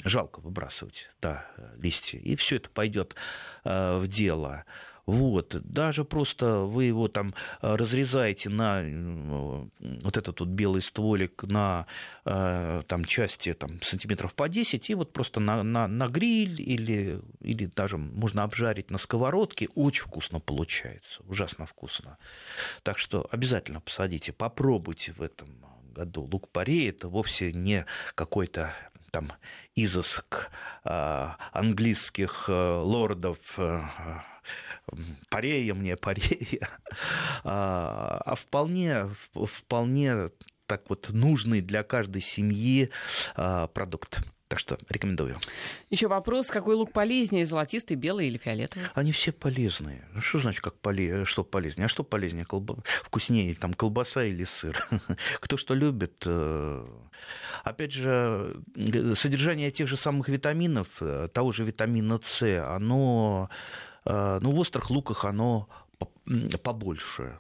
жалко 0.03 0.41
выбрасывать, 0.41 1.11
да, 1.21 1.47
листья, 1.77 2.19
и 2.19 2.37
все 2.37 2.57
это 2.57 2.69
пойдет 2.71 3.15
э, 3.65 3.99
в 3.99 4.07
дело. 4.09 4.65
Вот. 5.07 5.57
Даже 5.64 6.05
просто 6.05 6.61
вы 6.61 6.85
его 6.85 7.09
там 7.09 7.35
э, 7.61 7.75
разрезаете 7.75 8.49
на 8.49 8.83
вот 9.79 10.17
этот 10.17 10.40
вот 10.40 10.49
белый 10.49 10.81
стволик 10.81 11.43
на 11.45 11.87
э, 12.25 12.83
там, 12.87 13.05
части 13.05 13.53
там, 13.53 13.83
сантиметров 13.83 14.35
по 14.35 14.49
10, 14.49 14.88
и 14.90 14.95
вот 14.95 15.12
просто 15.12 15.40
на, 15.40 15.62
на, 15.62 15.87
на 15.88 16.09
гриль 16.09 16.61
или, 16.61 17.21
или 17.40 17.67
даже 17.67 17.99
можно 17.99 18.45
обжарить 18.45 18.90
на 18.90 18.99
сковородке. 18.99 19.69
Очень 19.75 20.05
вкусно 20.05 20.40
получается, 20.40 21.23
ужасно 21.27 21.67
вкусно. 21.67 22.17
Так 22.83 22.99
что 22.99 23.27
обязательно 23.31 23.81
посадите, 23.81 24.33
попробуйте 24.33 25.12
в 25.12 25.21
этом 25.21 25.49
году. 25.95 26.23
Лук-порей 26.23 26.88
это 26.88 27.09
вовсе 27.09 27.53
не 27.53 27.85
какой-то 28.14 28.75
там 29.11 29.33
изыск 29.75 30.51
э, 30.85 31.29
английских 31.53 32.49
лордов 32.49 33.38
парея 35.29 35.75
мне, 35.75 35.97
парея, 35.99 36.68
а, 37.44 38.23
а 38.25 38.35
вполне, 38.35 39.09
вполне 39.33 40.31
так 40.66 40.88
вот 40.88 41.11
нужный 41.11 41.61
для 41.61 41.83
каждой 41.83 42.23
семьи 42.23 42.90
а, 43.37 43.66
продукт. 43.68 44.20
Так 44.49 44.59
что 44.59 44.79
рекомендую. 44.90 45.38
Еще 45.88 46.07
вопрос, 46.07 46.49
какой 46.49 46.75
лук 46.75 46.92
полезнее, 46.92 47.47
золотистый, 47.47 47.97
белый 47.97 48.29
или 48.29 48.37
фиолетовый? 48.37 48.87
Они 48.94 49.11
все 49.11 49.33
полезные. 49.33 50.07
Ну, 50.12 50.20
что 50.20 50.38
значит, 50.38 50.61
как 50.61 50.79
поле... 50.79 51.25
что 51.25 51.44
полезнее? 51.44 51.87
А 51.87 51.88
что 51.88 52.05
полезнее? 52.05 52.44
Колба... 52.44 52.77
Вкуснее, 53.03 53.55
там, 53.55 53.73
колбаса 53.73 54.23
или 54.23 54.44
сыр? 54.44 54.81
Кто 55.40 55.57
что 55.57 55.75
любит. 55.75 56.23
Э, 56.27 56.87
опять 57.64 57.92
же, 57.92 58.62
содержание 59.14 59.70
тех 59.70 59.88
же 59.88 59.97
самых 59.97 60.29
витаминов, 60.29 60.88
э, 61.01 61.29
того 61.33 61.51
же 61.51 61.64
витамина 61.64 62.20
С, 62.23 62.42
оно 62.42 63.49
Э, 63.49 63.94
ну, 64.05 64.53
в 64.53 64.59
острых 64.59 64.90
луках 64.90 65.25
оно 65.25 65.69
побольше 66.62 67.38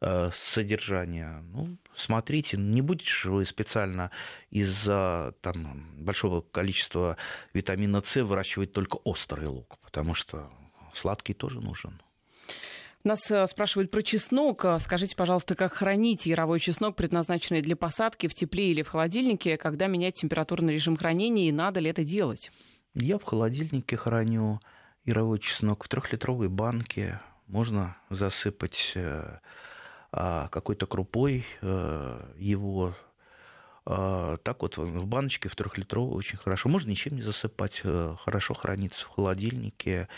э, 0.00 0.30
содержания. 0.32 1.42
Ну, 1.52 1.76
смотрите, 1.94 2.56
не 2.56 2.82
будете 2.82 3.28
вы 3.28 3.44
специально 3.44 4.10
из-за 4.50 5.34
там, 5.40 5.84
большого 5.98 6.40
количества 6.40 7.16
витамина 7.54 8.02
С 8.04 8.16
выращивать 8.16 8.72
только 8.72 8.96
острый 8.96 9.46
лук, 9.46 9.78
потому 9.82 10.14
что 10.14 10.50
сладкий 10.94 11.34
тоже 11.34 11.60
нужен. 11.60 12.00
Нас 13.04 13.30
э, 13.30 13.46
спрашивают 13.46 13.90
про 13.90 14.02
чеснок. 14.02 14.64
Скажите, 14.80 15.14
пожалуйста, 15.16 15.54
как 15.54 15.74
хранить 15.74 16.26
яровой 16.26 16.60
чеснок, 16.60 16.96
предназначенный 16.96 17.62
для 17.62 17.76
посадки 17.76 18.26
в 18.26 18.34
тепле 18.34 18.70
или 18.70 18.82
в 18.82 18.88
холодильнике, 18.88 19.56
когда 19.56 19.86
менять 19.86 20.14
температурный 20.14 20.74
режим 20.74 20.96
хранения 20.96 21.48
и 21.48 21.52
надо 21.52 21.80
ли 21.80 21.88
это 21.88 22.04
делать? 22.04 22.50
Я 22.94 23.18
в 23.18 23.22
холодильнике 23.22 23.96
храню 23.96 24.60
яровой 25.06 25.38
чеснок 25.38 25.84
в 25.84 25.88
трехлитровой 25.88 26.48
банке. 26.48 27.20
Можно 27.46 27.96
засыпать 28.10 28.92
э, 28.96 29.38
а, 30.10 30.48
какой-то 30.48 30.86
крупой 30.86 31.46
э, 31.62 32.32
его. 32.36 32.96
А, 33.86 34.36
так 34.38 34.62
вот 34.62 34.76
в 34.76 35.06
баночке 35.06 35.48
в 35.48 35.54
трехлитровой 35.54 36.16
очень 36.16 36.38
хорошо. 36.38 36.68
Можно 36.68 36.90
ничем 36.90 37.14
не 37.14 37.22
засыпать. 37.22 37.80
Э, 37.84 38.16
хорошо 38.18 38.54
хранится 38.54 39.06
в 39.06 39.10
холодильнике. 39.10 40.08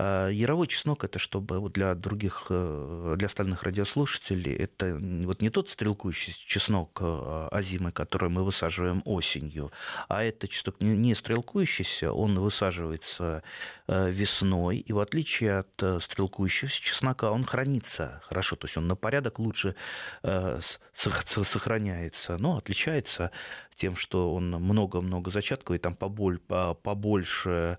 А, 0.00 0.28
яровой 0.28 0.68
чеснок 0.68 1.02
это 1.02 1.18
чтобы 1.18 1.68
для 1.70 1.94
других, 1.96 2.46
э, 2.50 3.14
для 3.18 3.26
остальных 3.26 3.64
радиослушателей, 3.64 4.54
это 4.54 4.96
вот 5.24 5.42
не 5.42 5.50
тот 5.50 5.70
стрелкующий 5.70 6.34
чеснок 6.46 7.00
азимы, 7.02 7.90
который 7.90 8.28
мы 8.28 8.44
высаживаем 8.44 9.02
осенью, 9.04 9.72
а 10.08 10.22
это 10.22 10.46
чеснок 10.46 10.76
не 10.80 11.16
стрелкующийся, 11.16 12.12
он 12.12 12.38
высаживается 12.38 13.42
э, 13.88 14.08
весной, 14.10 14.78
и 14.78 14.92
в 14.92 15.00
отличие 15.00 15.58
от 15.58 15.82
э, 15.82 15.98
стрелкующегося 16.00 16.80
чеснока, 16.80 17.32
он 17.32 17.44
хранится 17.44 18.22
хорошо, 18.24 18.54
то 18.54 18.66
есть 18.66 18.76
он 18.76 18.86
на 18.86 18.94
порядок 18.94 19.40
лучше 19.40 19.74
сохраняется, 20.94 22.36
но 22.38 22.56
отличается 22.58 23.32
тем, 23.76 23.96
что 23.96 24.32
он 24.34 24.50
много-много 24.50 25.30
зачатковый, 25.30 25.78
там 25.80 25.96
побольше 25.96 27.48
Э, 27.48 27.76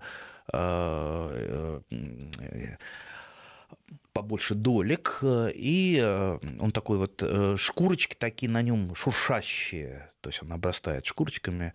побольше 4.12 4.54
долек, 4.54 5.20
и 5.22 6.00
э, 6.02 6.38
он 6.58 6.72
такой 6.72 6.98
вот, 6.98 7.22
шкурочки 7.58 8.14
такие 8.14 8.50
на 8.50 8.62
нем 8.62 8.94
шуршащие, 8.94 10.10
то 10.20 10.30
есть 10.30 10.42
он 10.42 10.52
обрастает 10.52 11.06
шкурочками, 11.06 11.72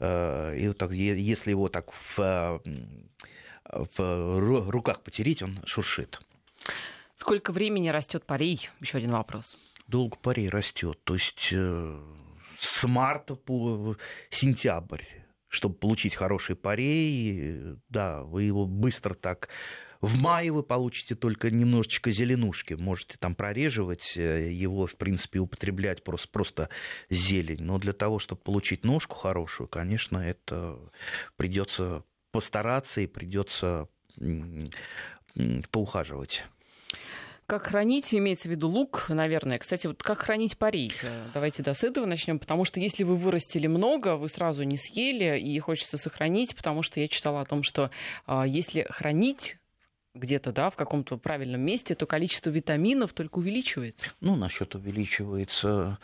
и 0.00 0.64
вот 0.68 0.78
так, 0.78 0.92
если 0.92 1.50
его 1.50 1.68
так 1.68 1.92
в, 1.92 2.62
в 3.64 4.70
руках 4.70 5.02
потереть, 5.02 5.42
он 5.42 5.60
шуршит. 5.64 6.20
Сколько 7.16 7.50
времени 7.52 7.88
растет 7.88 8.24
парей? 8.24 8.68
Еще 8.80 8.98
один 8.98 9.10
вопрос. 9.10 9.56
Долго 9.88 10.16
парей 10.16 10.48
растет, 10.48 11.00
то 11.02 11.14
есть 11.14 11.52
с 12.60 12.84
марта 12.86 13.34
по 13.34 13.96
сентябрь 14.30 15.04
чтобы 15.48 15.74
получить 15.76 16.14
хороший 16.14 16.56
парей, 16.56 17.76
да, 17.88 18.22
вы 18.22 18.44
его 18.44 18.66
быстро 18.66 19.14
так 19.14 19.48
в 20.00 20.16
мае 20.16 20.52
вы 20.52 20.62
получите 20.62 21.14
только 21.14 21.50
немножечко 21.50 22.10
зеленушки. 22.12 22.74
Можете 22.74 23.18
там 23.18 23.34
прореживать 23.34 24.16
э, 24.16 24.50
его, 24.52 24.86
в 24.86 24.94
принципе, 24.94 25.40
употреблять 25.40 26.04
просто, 26.04 26.28
просто 26.28 26.68
зелень. 27.10 27.62
Но 27.62 27.78
для 27.78 27.92
того, 27.92 28.18
чтобы 28.18 28.40
получить 28.40 28.84
ножку 28.84 29.16
хорошую, 29.16 29.66
конечно, 29.66 30.18
это 30.18 30.78
придется 31.36 32.04
постараться 32.30 33.00
и 33.00 33.06
придется 33.06 33.88
поухаживать. 35.70 36.44
Как 37.48 37.68
хранить, 37.68 38.14
имеется 38.14 38.46
в 38.46 38.50
виду 38.50 38.68
лук, 38.68 39.06
наверное. 39.08 39.56
Кстати, 39.56 39.86
вот 39.86 40.02
как 40.02 40.18
хранить 40.18 40.58
парей? 40.58 40.92
Э, 41.02 41.28
давайте 41.32 41.62
до 41.62 41.72
с 41.72 41.82
этого 41.82 42.04
начнем, 42.04 42.38
потому 42.38 42.66
что 42.66 42.78
если 42.78 43.04
вы 43.04 43.16
вырастили 43.16 43.66
много, 43.66 44.16
вы 44.16 44.28
сразу 44.28 44.64
не 44.64 44.76
съели, 44.76 45.40
и 45.40 45.58
хочется 45.58 45.96
сохранить, 45.96 46.54
потому 46.54 46.82
что 46.82 47.00
я 47.00 47.08
читала 47.08 47.40
о 47.40 47.46
том, 47.46 47.62
что 47.62 47.90
а, 48.26 48.46
если 48.46 48.86
хранить 48.90 49.56
где-то, 50.12 50.52
да, 50.52 50.68
в 50.68 50.76
каком-то 50.76 51.16
правильном 51.16 51.62
месте, 51.62 51.94
то 51.94 52.04
количество 52.04 52.50
витаминов 52.50 53.14
только 53.14 53.38
увеличивается. 53.38 54.08
Ну, 54.20 54.36
насчет 54.36 54.74
увеличивается, 54.74 55.96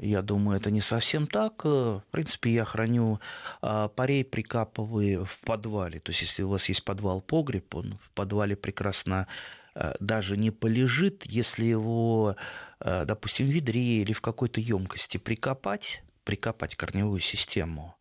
я 0.00 0.22
думаю, 0.22 0.58
это 0.58 0.72
не 0.72 0.80
совсем 0.80 1.28
так. 1.28 1.64
В 1.64 2.02
принципе, 2.10 2.50
я 2.50 2.64
храню 2.64 3.20
а, 3.62 3.86
парей, 3.86 4.24
прикапываю 4.24 5.24
в 5.24 5.38
подвале. 5.42 6.00
То 6.00 6.10
есть, 6.10 6.22
если 6.22 6.42
у 6.42 6.48
вас 6.48 6.68
есть 6.68 6.84
подвал-погреб, 6.84 7.76
он 7.76 7.96
в 8.02 8.10
подвале 8.10 8.56
прекрасно 8.56 9.28
даже 10.00 10.36
не 10.36 10.50
полежит, 10.50 11.24
если 11.26 11.64
его, 11.64 12.36
а, 12.80 13.04
допустим, 13.04 13.46
в 13.46 13.50
ведре 13.50 14.02
или 14.02 14.12
в 14.12 14.20
какой-то 14.20 14.60
емкости 14.60 15.16
прикопать, 15.16 16.02
прикопать 16.24 16.76
корневую 16.76 17.20
систему. 17.20 17.96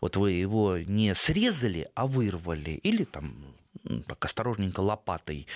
Вот 0.00 0.16
вы 0.16 0.32
его 0.32 0.78
не 0.78 1.14
срезали, 1.14 1.88
а 1.94 2.06
вырвали, 2.06 2.72
или 2.72 3.04
там 3.04 3.56
так 4.06 4.24
осторожненько 4.24 4.80
лопатой 4.80 5.46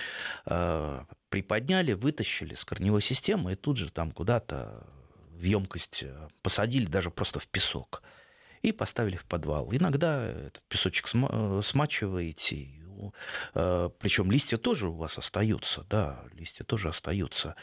э, 0.45 1.03
приподняли, 1.29 1.93
вытащили 1.93 2.55
с 2.55 2.63
корневой 2.65 3.01
системы 3.01 3.53
и 3.53 3.55
тут 3.55 3.77
же 3.77 3.91
там 3.91 4.11
куда-то 4.11 4.87
в 5.35 5.43
емкость 5.43 6.03
э, 6.03 6.27
посадили, 6.41 6.85
даже 6.85 7.11
просто 7.11 7.39
в 7.39 7.47
песок, 7.47 8.03
и 8.61 8.71
поставили 8.71 9.15
в 9.17 9.25
подвал. 9.25 9.69
Иногда 9.71 10.23
этот 10.25 10.63
песочек 10.69 11.09
э, 11.13 11.61
э, 13.53 13.89
причем 13.99 14.31
листья 14.31 14.57
тоже 14.57 14.89
у 14.89 14.93
вас 14.93 15.17
остаются, 15.17 15.85
да, 15.89 16.23
листья 16.33 16.63
тоже 16.63 16.89
остаются. 16.89 17.55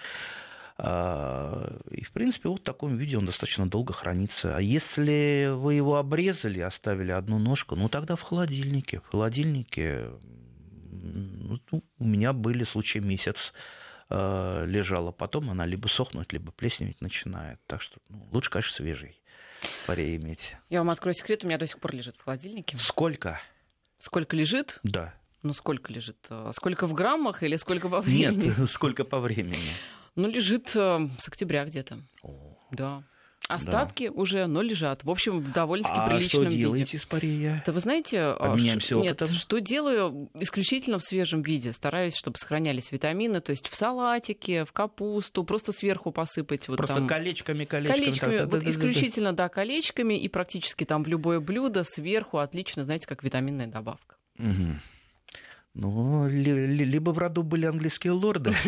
А, 0.80 1.76
и, 1.90 2.04
в 2.04 2.12
принципе, 2.12 2.48
вот 2.48 2.60
в 2.60 2.64
таком 2.64 2.96
виде 2.96 3.18
он 3.18 3.26
достаточно 3.26 3.68
долго 3.68 3.92
хранится. 3.92 4.56
А 4.56 4.60
если 4.60 5.50
вы 5.52 5.74
его 5.74 5.96
обрезали, 5.96 6.60
оставили 6.60 7.10
одну 7.10 7.38
ножку, 7.38 7.74
ну 7.74 7.88
тогда 7.88 8.14
в 8.14 8.22
холодильнике. 8.22 9.00
В 9.00 9.08
холодильнике 9.08 10.10
ну, 10.92 11.58
у 11.98 12.04
меня 12.04 12.32
были 12.32 12.62
случаи 12.62 12.98
месяц 12.98 13.52
э, 14.08 14.64
лежала, 14.66 15.10
потом 15.10 15.50
она 15.50 15.66
либо 15.66 15.88
сохнуть, 15.88 16.32
либо 16.32 16.52
плесневеть 16.52 17.00
начинает. 17.00 17.58
Так 17.66 17.82
что 17.82 17.98
ну, 18.08 18.28
лучше, 18.30 18.50
конечно, 18.50 18.76
свежий 18.76 19.20
парей 19.86 20.16
иметь. 20.16 20.56
Я 20.68 20.78
вам 20.78 20.90
открою 20.90 21.14
секрет, 21.14 21.42
у 21.42 21.48
меня 21.48 21.58
до 21.58 21.66
сих 21.66 21.80
пор 21.80 21.94
лежит 21.94 22.16
в 22.16 22.22
холодильнике. 22.22 22.76
Сколько? 22.78 23.40
Сколько 23.98 24.36
лежит? 24.36 24.78
Да. 24.82 25.14
Ну, 25.42 25.52
сколько 25.52 25.92
лежит? 25.92 26.26
А 26.30 26.52
сколько 26.52 26.86
в 26.86 26.94
граммах 26.94 27.42
или 27.42 27.56
сколько 27.56 27.88
по 27.88 28.00
времени? 28.00 28.46
Нет, 28.58 28.68
сколько 28.70 29.04
по 29.04 29.20
времени. 29.20 29.72
Ну, 30.14 30.28
лежит 30.28 30.74
э, 30.74 31.08
с 31.18 31.28
октября 31.28 31.64
где-то. 31.64 32.00
О. 32.22 32.58
Да. 32.72 33.04
Остатки 33.46 34.08
да. 34.08 34.12
уже, 34.12 34.46
но 34.46 34.60
лежат. 34.60 35.04
В 35.04 35.10
общем, 35.10 35.40
в 35.40 35.52
довольно-таки 35.52 35.98
а 35.98 36.06
приличном 36.06 36.44
виде. 36.44 36.50
что 36.50 36.58
делаете 36.58 36.92
виде. 36.92 36.98
с 36.98 37.06
парея? 37.06 37.62
Да 37.64 37.72
вы 37.72 37.80
знаете... 37.80 38.20
А, 38.20 38.34
Обменяемся 38.34 38.88
ш... 38.88 39.00
Нет, 39.00 39.22
что 39.32 39.60
делаю 39.60 40.28
исключительно 40.34 40.98
в 40.98 41.02
свежем 41.02 41.40
виде. 41.40 41.72
Стараюсь, 41.72 42.14
чтобы 42.14 42.36
сохранялись 42.36 42.92
витамины. 42.92 43.40
То 43.40 43.50
есть 43.50 43.68
в 43.68 43.74
салатике, 43.74 44.66
в 44.66 44.72
капусту, 44.72 45.44
просто 45.44 45.72
сверху 45.72 46.12
посыпать. 46.12 46.68
Вот 46.68 46.76
просто 46.76 46.96
там... 46.96 47.06
колечками, 47.06 47.64
колечками. 47.64 48.04
Колечками, 48.04 48.38
так, 48.38 48.50
вот 48.50 48.62
да, 48.62 48.68
исключительно, 48.68 49.32
да, 49.32 49.48
колечками. 49.48 50.14
И 50.14 50.28
практически 50.28 50.84
там 50.84 51.02
в 51.02 51.06
любое 51.06 51.40
блюдо 51.40 51.84
сверху 51.84 52.38
отлично, 52.38 52.84
знаете, 52.84 53.06
как 53.06 53.22
витаминная 53.24 53.66
добавка. 53.66 54.16
Угу. 54.38 54.74
Ну, 55.80 56.26
либо 56.28 57.10
в 57.10 57.18
роду 57.18 57.44
были 57.44 57.64
английские 57.64 58.12
лорды. 58.12 58.52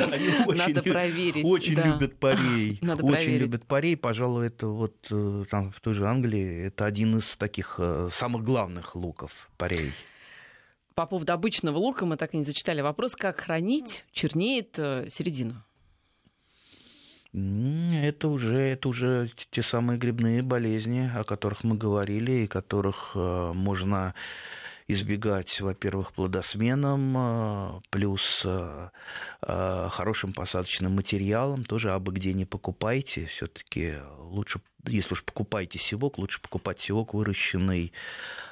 Они 0.00 0.56
Надо 0.56 0.82
проверить. 0.82 1.44
Очень 1.44 1.74
любят 1.74 2.18
парей. 2.18 2.78
Надо 2.80 3.04
очень 3.04 3.36
любят 3.36 3.66
парей. 3.66 3.94
Пожалуй, 3.94 4.46
это 4.46 4.68
вот 4.68 4.94
э, 5.10 5.44
там 5.50 5.70
в 5.70 5.78
той 5.80 5.92
же 5.92 6.06
Англии 6.06 6.64
это 6.68 6.86
один 6.86 7.18
из 7.18 7.36
таких 7.36 7.74
э, 7.76 8.08
самых 8.10 8.42
главных 8.42 8.96
луков 8.96 9.50
парей. 9.58 9.92
По 10.94 11.04
поводу 11.04 11.30
обычного 11.34 11.76
лука 11.76 12.06
мы 12.06 12.16
так 12.16 12.32
и 12.32 12.38
не 12.38 12.44
зачитали 12.44 12.80
вопрос, 12.80 13.16
как 13.16 13.38
хранить 13.38 14.06
чернеет 14.10 14.78
э, 14.78 15.08
середина. 15.12 15.62
Это 17.34 18.28
уже, 18.28 18.56
это 18.56 18.88
уже 18.88 19.30
те 19.50 19.60
самые 19.60 19.98
грибные 19.98 20.40
болезни, 20.40 21.10
о 21.14 21.22
которых 21.24 21.64
мы 21.64 21.76
говорили, 21.76 22.32
и 22.32 22.46
которых 22.46 23.14
можно 23.14 24.14
избегать, 24.92 25.60
во-первых, 25.60 26.12
плодосменом, 26.12 27.14
а, 27.16 27.80
плюс 27.90 28.42
а, 28.44 28.90
а, 29.42 29.88
хорошим 29.88 30.32
посадочным 30.32 30.94
материалом. 30.94 31.64
Тоже 31.64 31.92
абы 31.92 32.12
где 32.12 32.32
не 32.32 32.44
покупайте. 32.44 33.26
Все-таки 33.26 33.94
лучше, 34.18 34.60
если 34.86 35.14
уж 35.14 35.24
покупаете 35.24 35.78
севок, 35.78 36.18
лучше 36.18 36.40
покупать 36.40 36.80
севок, 36.80 37.14
выращенный 37.14 37.92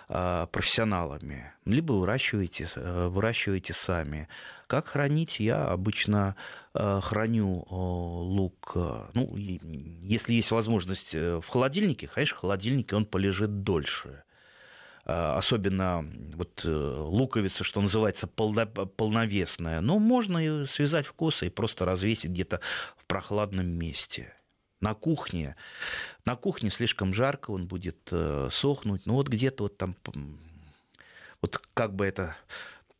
профессионалами. 0.09 1.53
Либо 1.67 1.93
выращиваете, 1.93 2.67
выращиваете 2.75 3.75
сами. 3.75 4.27
Как 4.67 4.89
хранить? 4.89 5.39
Я 5.39 5.67
обычно 5.67 6.35
храню 6.73 7.67
лук, 7.69 8.73
ну, 9.13 9.37
если 9.37 10.33
есть 10.33 10.51
возможность 10.51 11.15
э, 11.15 11.41
в 11.45 11.49
холодильнике, 11.49 12.07
конечно, 12.07 12.37
в 12.39 12.41
холодильнике 12.41 12.97
он 12.97 13.05
полежит 13.05 13.63
дольше. 13.63 14.23
А, 15.11 15.39
особенно 15.39 16.05
вот 16.35 16.61
э, 16.67 16.69
луковица, 16.69 17.65
что 17.65 17.81
называется, 17.81 18.27
полновесная, 18.27 19.81
но 19.81 19.99
можно 19.99 20.37
ее 20.37 20.67
связать 20.67 21.07
в 21.07 21.15
косы 21.15 21.47
и 21.47 21.51
просто 21.51 21.87
развесить 21.87 22.31
где-то 22.31 22.61
в 22.99 23.07
прохладном 23.07 23.67
месте. 23.67 24.35
На 24.81 24.93
кухне. 24.93 25.57
На 26.27 26.37
кухне 26.37 26.71
слишком 26.71 27.15
жарко, 27.15 27.53
он 27.53 27.67
будет 27.67 27.97
э, 28.11 28.51
сохнуть. 28.53 29.07
Ну 29.07 29.15
вот 29.15 29.29
где-то 29.29 29.65
вот 29.65 29.79
там, 29.79 29.97
вот 31.41 31.59
как 31.73 31.95
бы 31.95 32.05
это 32.05 32.37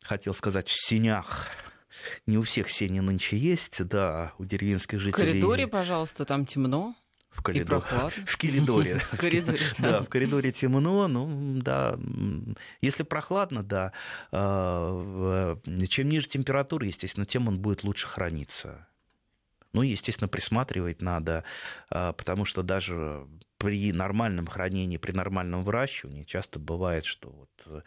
хотел 0.03 0.33
сказать, 0.33 0.67
в 0.67 0.83
сенях 0.83 1.47
не 2.25 2.39
у 2.39 2.41
всех 2.41 2.71
сени 2.71 3.01
нынче 3.01 3.37
есть, 3.37 3.85
да, 3.85 4.33
у 4.39 4.45
деревенских 4.45 4.99
жителей. 4.99 5.25
В 5.25 5.27
коридоре, 5.27 5.67
пожалуйста, 5.67 6.25
там 6.25 6.47
темно 6.47 6.95
в 7.39 7.41
коридоре. 7.41 7.83
В 8.25 8.37
коридоре. 8.37 8.95
В 9.11 9.17
коридоре. 9.17 9.59
Да, 9.77 10.01
в 10.01 10.09
коридоре 10.09 10.51
темно, 10.51 11.07
ну 11.07 11.61
да. 11.61 11.97
Если 12.81 13.03
прохладно, 13.03 13.63
да. 13.63 13.93
А, 14.31 15.57
чем 15.87 16.09
ниже 16.09 16.27
температура, 16.27 16.85
естественно, 16.85 17.25
тем 17.25 17.47
он 17.47 17.59
будет 17.59 17.83
лучше 17.83 18.07
храниться. 18.07 18.87
Ну, 19.73 19.83
естественно, 19.83 20.27
присматривать 20.27 21.01
надо, 21.01 21.43
а, 21.89 22.13
потому 22.13 22.45
что 22.45 22.63
даже 22.63 23.27
при 23.59 23.91
нормальном 23.91 24.47
хранении, 24.47 24.97
при 24.97 25.11
нормальном 25.11 25.63
выращивании 25.63 26.23
часто 26.23 26.59
бывает, 26.59 27.05
что 27.05 27.29
вот 27.29 27.83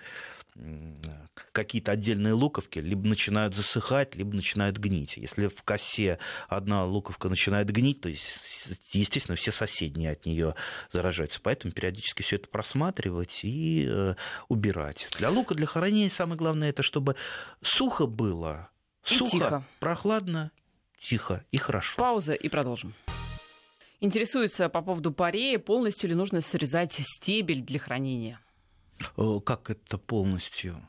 какие-то 1.52 1.92
отдельные 1.92 2.34
луковки 2.34 2.78
либо 2.78 3.08
начинают 3.08 3.56
засыхать, 3.56 4.14
либо 4.14 4.36
начинают 4.36 4.76
гнить. 4.76 5.16
Если 5.16 5.48
в 5.48 5.62
косе 5.62 6.18
одна 6.46 6.84
луковка 6.84 7.30
начинает 7.30 7.70
гнить, 7.70 8.02
то 8.02 8.10
есть, 8.10 8.26
естественно, 8.92 9.34
все 9.34 9.50
соседние 9.50 10.10
от 10.10 10.26
нее 10.26 10.54
заражаются. 10.92 11.40
Поэтому 11.42 11.72
периодически 11.72 12.20
все 12.20 12.36
это 12.36 12.48
просматривать 12.48 13.40
и 13.42 13.88
э, 13.88 14.14
убирать. 14.48 15.08
Для 15.16 15.30
лука, 15.30 15.54
для 15.54 15.66
хранения 15.66 16.10
самое 16.10 16.36
главное 16.36 16.68
это, 16.68 16.82
чтобы 16.82 17.16
сухо 17.62 18.04
было, 18.04 18.68
и 19.10 19.14
сухо, 19.14 19.30
тихо. 19.30 19.64
прохладно, 19.80 20.50
тихо 21.00 21.46
и 21.50 21.56
хорошо. 21.56 21.96
Пауза 21.96 22.34
и 22.34 22.50
продолжим. 22.50 22.94
Интересуется 24.02 24.68
по 24.68 24.82
поводу 24.82 25.12
парея, 25.12 25.60
полностью 25.60 26.10
ли 26.10 26.16
нужно 26.16 26.40
срезать 26.40 26.92
стебель 26.92 27.62
для 27.62 27.78
хранения? 27.78 28.40
Э, 29.16 29.38
как 29.46 29.70
это 29.70 29.96
полностью? 29.96 30.88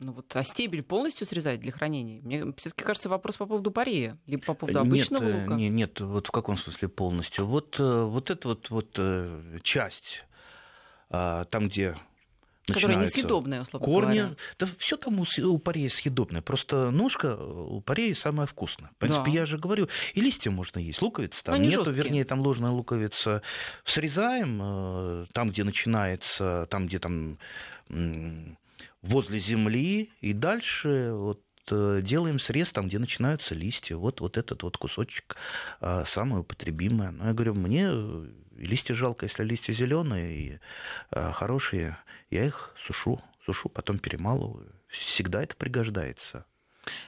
Ну 0.00 0.12
вот, 0.12 0.36
а 0.36 0.42
стебель 0.42 0.82
полностью 0.82 1.26
срезать 1.26 1.60
для 1.60 1.72
хранения? 1.72 2.20
Мне 2.20 2.52
все-таки 2.58 2.84
кажется 2.84 3.08
вопрос 3.08 3.38
по 3.38 3.46
поводу 3.46 3.70
парея, 3.70 4.18
либо 4.26 4.44
по 4.44 4.52
поводу 4.52 4.80
обычного 4.80 5.24
нет, 5.24 5.42
лука. 5.44 5.54
Нет, 5.54 5.72
нет, 5.72 6.00
вот 6.02 6.26
в 6.26 6.30
каком 6.30 6.58
смысле 6.58 6.88
полностью? 6.88 7.46
Вот, 7.46 7.80
э, 7.80 8.02
вот 8.04 8.28
эта 8.28 8.48
вот, 8.48 8.68
вот 8.68 8.94
э, 8.98 9.60
часть, 9.62 10.26
а, 11.08 11.46
там, 11.46 11.68
где 11.68 11.96
Которая 12.66 12.96
несъедобная, 12.96 13.62
условно 13.62 13.84
корни, 13.84 14.18
говоря. 14.18 14.36
Да 14.58 14.66
все 14.78 14.96
там 14.96 15.20
у, 15.20 15.26
у 15.42 15.58
парей 15.58 15.90
съедобное. 15.90 16.40
Просто 16.40 16.90
ножка 16.90 17.36
у 17.36 17.80
парей 17.80 18.14
самая 18.14 18.46
вкусная. 18.46 18.90
В 18.92 18.96
принципе, 18.96 19.30
да. 19.30 19.30
я 19.30 19.46
же 19.46 19.58
говорю, 19.58 19.88
и 20.14 20.20
листья 20.20 20.50
можно 20.50 20.78
есть. 20.78 21.02
Луковица 21.02 21.44
там 21.44 21.60
нету, 21.60 21.84
жесткие. 21.84 22.04
вернее, 22.04 22.24
там 22.24 22.40
ложная 22.40 22.70
луковица. 22.70 23.42
Срезаем 23.84 24.60
э, 24.62 25.26
там, 25.32 25.50
где 25.50 25.64
начинается, 25.64 26.66
там, 26.70 26.86
где 26.86 26.98
там 26.98 27.38
возле 29.02 29.38
земли, 29.38 30.10
и 30.20 30.32
дальше 30.32 31.12
вот 31.12 31.42
э, 31.70 32.00
делаем 32.02 32.38
срез 32.38 32.70
там, 32.70 32.88
где 32.88 32.98
начинаются 32.98 33.54
листья. 33.54 33.96
Вот, 33.96 34.20
вот 34.20 34.38
этот 34.38 34.62
вот 34.62 34.78
кусочек 34.78 35.36
а, 35.80 36.04
самое 36.06 36.40
употребимое. 36.40 37.10
Но 37.10 37.28
я 37.28 37.34
говорю, 37.34 37.54
мне 37.54 37.90
листья 38.56 38.94
жалко, 38.94 39.26
если 39.26 39.44
листья 39.44 39.72
зеленые 39.72 40.36
и 40.36 40.58
а, 41.10 41.32
хорошие, 41.32 41.96
я 42.30 42.44
их 42.46 42.74
сушу, 42.78 43.20
сушу, 43.44 43.68
потом 43.68 43.98
перемалываю. 43.98 44.72
Всегда 44.88 45.42
это 45.42 45.56
пригождается. 45.56 46.46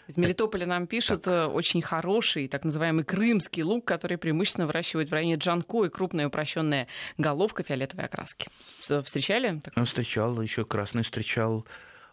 Из 0.07 0.16
Мелитополя 0.16 0.66
нам 0.66 0.86
пишут 0.86 1.22
так. 1.22 1.51
Э, 1.51 1.53
очень 1.53 1.82
хороший, 1.82 2.49
так 2.49 2.64
называемый 2.64 3.05
крымский 3.05 3.62
лук, 3.62 3.84
который 3.84 4.16
преимущественно 4.16 4.66
выращивают 4.66 5.11
в 5.11 5.12
районе 5.12 5.34
Джанко 5.34 5.84
и 5.84 5.90
крупная 5.90 6.28
упрощенная 6.28 6.88
головка 7.18 7.62
фиолетовой 7.62 8.07
окраски. 8.07 8.49
Встречали? 8.78 9.61
Встречал, 9.84 10.40
еще 10.40 10.64
красный 10.64 11.03
встречал. 11.03 11.66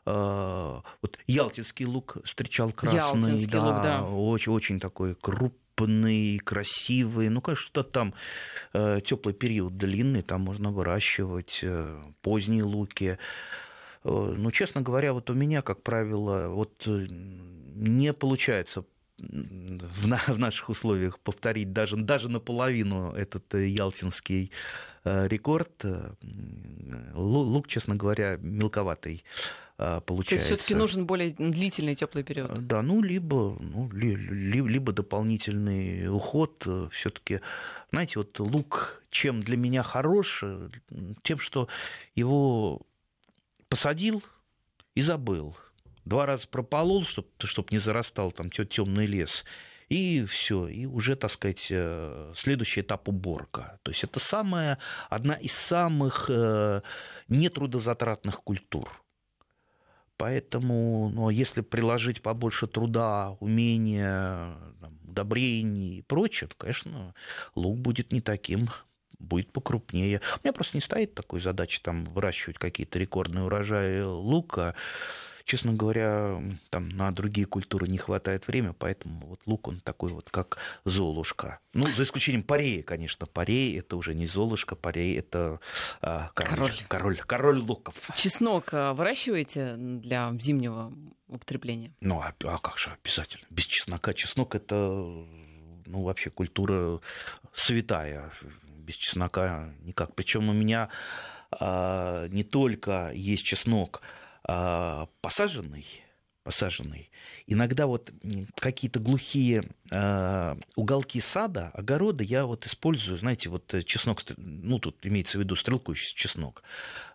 А, 0.05 0.83
вот 1.01 1.17
ялтинский 1.27 1.85
лук 1.85 2.17
встречал 2.25 2.71
красный, 2.71 2.99
ялтинский 2.99 3.51
да, 3.51 3.65
лук, 3.65 3.83
да. 3.83 4.01
Очень, 4.01 4.51
очень 4.51 4.79
такой 4.79 5.15
крупный, 5.75 6.39
красивый. 6.39 7.29
Ну, 7.29 7.41
конечно, 7.41 7.83
там 7.83 8.13
э, 8.73 8.99
теплый 9.03 9.33
период 9.33 9.77
длинный, 9.77 10.21
там 10.21 10.41
можно 10.41 10.71
выращивать 10.71 11.59
э, 11.63 12.01
поздние 12.21 12.63
луки. 12.63 13.17
Э, 14.03 14.35
ну, 14.37 14.51
честно 14.51 14.81
говоря, 14.81 15.13
вот 15.13 15.29
у 15.29 15.33
меня, 15.33 15.61
как 15.61 15.81
правило, 15.81 16.47
вот 16.49 16.87
не 16.87 18.13
получается 18.13 18.83
в 19.17 20.37
наших 20.37 20.69
условиях 20.69 21.19
повторить 21.19 21.71
даже, 21.71 21.95
даже 21.95 22.29
наполовину 22.29 23.11
этот 23.13 23.53
ялтинский 23.53 24.51
рекорд. 25.05 25.85
Лук, 27.13 27.67
честно 27.67 27.95
говоря, 27.95 28.37
мелковатый 28.41 29.23
получается. 30.05 30.29
То 30.29 30.35
есть 30.35 30.45
все-таки 30.45 30.75
нужен 30.75 31.05
более 31.05 31.31
длительный 31.31 31.95
теплый 31.95 32.23
период. 32.23 32.67
Да, 32.67 32.81
ну 32.81 33.01
либо, 33.01 33.57
ну, 33.59 33.89
ли, 33.91 34.15
ли, 34.15 34.61
либо 34.61 34.91
дополнительный 34.91 36.07
уход. 36.13 36.65
Все-таки, 36.91 37.41
знаете, 37.91 38.19
вот 38.19 38.39
лук 38.39 39.03
чем 39.09 39.41
для 39.41 39.57
меня 39.57 39.83
хорош, 39.83 40.43
тем, 41.23 41.39
что 41.39 41.67
его 42.15 42.81
посадил 43.69 44.23
и 44.95 45.01
забыл. 45.01 45.55
Два 46.05 46.25
раза 46.25 46.47
прополол, 46.47 47.05
чтобы 47.05 47.27
чтоб 47.43 47.71
не 47.71 47.77
зарастал 47.77 48.31
там 48.31 48.49
темный 48.49 49.05
лес 49.05 49.45
и 49.89 50.25
все, 50.25 50.67
и 50.67 50.85
уже, 50.85 51.15
так 51.15 51.31
сказать, 51.31 51.67
э, 51.69 52.33
следующий 52.35 52.81
этап 52.81 53.07
уборка. 53.07 53.79
То 53.83 53.91
есть 53.91 54.03
это 54.03 54.19
самая, 54.19 54.79
одна 55.09 55.35
из 55.35 55.53
самых 55.53 56.29
э, 56.29 56.81
нетрудозатратных 57.27 58.41
культур. 58.41 59.02
Поэтому, 60.23 61.11
ну, 61.13 61.29
если 61.29 61.59
приложить 61.59 62.21
побольше 62.21 62.65
труда, 62.65 63.35
умения, 63.41 64.55
там, 64.79 64.97
удобрений 65.03 65.97
и 65.97 66.01
прочее, 66.01 66.47
то, 66.47 66.55
конечно, 66.55 67.13
лук 67.55 67.77
будет 67.79 68.13
не 68.13 68.21
таким 68.21 68.69
будет 69.19 69.51
покрупнее. 69.51 70.21
У 70.37 70.39
меня 70.45 70.53
просто 70.53 70.77
не 70.77 70.81
стоит 70.81 71.13
такой 71.13 71.41
задачи 71.41 71.81
там 71.81 72.05
выращивать 72.05 72.57
какие-то 72.57 72.99
рекордные 72.99 73.43
урожаи 73.43 73.99
лука 73.99 74.75
честно 75.45 75.73
говоря, 75.73 76.41
там 76.69 76.89
на 76.89 77.11
другие 77.11 77.45
культуры 77.45 77.87
не 77.87 77.97
хватает 77.97 78.47
времени, 78.47 78.73
поэтому 78.77 79.27
вот 79.27 79.41
лук, 79.45 79.67
он 79.67 79.79
такой 79.81 80.11
вот, 80.11 80.29
как 80.29 80.57
Золушка. 80.85 81.59
Ну, 81.73 81.87
за 81.87 82.03
исключением 82.03 82.43
пареи, 82.43 82.81
конечно. 82.81 83.25
Парей– 83.25 83.77
это 83.79 83.97
уже 83.97 84.13
не 84.13 84.25
Золушка, 84.25 84.75
парей– 84.75 85.17
это 85.19 85.59
а, 86.01 86.31
король, 86.33 86.55
король. 86.55 86.71
Король, 86.87 87.17
король 87.17 87.57
луков. 87.57 87.95
Чеснок 88.15 88.73
а, 88.73 88.93
выращиваете 88.93 89.75
для 89.77 90.33
зимнего 90.39 90.93
употребления? 91.27 91.93
Ну, 91.99 92.19
а, 92.19 92.33
а 92.43 92.57
как 92.59 92.77
же, 92.77 92.91
обязательно. 93.03 93.45
Без 93.49 93.65
чеснока. 93.65 94.13
Чеснок– 94.13 94.55
это 94.55 94.75
ну, 94.75 96.03
вообще 96.03 96.29
культура 96.29 97.01
святая. 97.53 98.31
Без 98.65 98.95
чеснока 98.95 99.73
никак. 99.81 100.15
Причем 100.15 100.49
у 100.49 100.53
меня 100.53 100.89
а, 101.51 102.27
не 102.29 102.43
только 102.43 103.11
есть 103.13 103.43
чеснок– 103.43 104.01
посаженный, 104.43 105.85
посаженный. 106.43 107.09
Иногда 107.47 107.87
вот 107.87 108.11
какие-то 108.55 108.99
глухие 108.99 109.63
э, 109.91 110.55
уголки 110.75 111.21
сада, 111.21 111.69
огорода 111.73 112.23
я 112.23 112.45
вот 112.45 112.65
использую, 112.65 113.17
знаете, 113.17 113.49
вот 113.49 113.73
чеснок, 113.85 114.23
ну 114.37 114.79
тут 114.79 115.05
имеется 115.05 115.37
в 115.37 115.41
виду 115.41 115.55
стрелкующий 115.55 116.15
чеснок. 116.15 116.63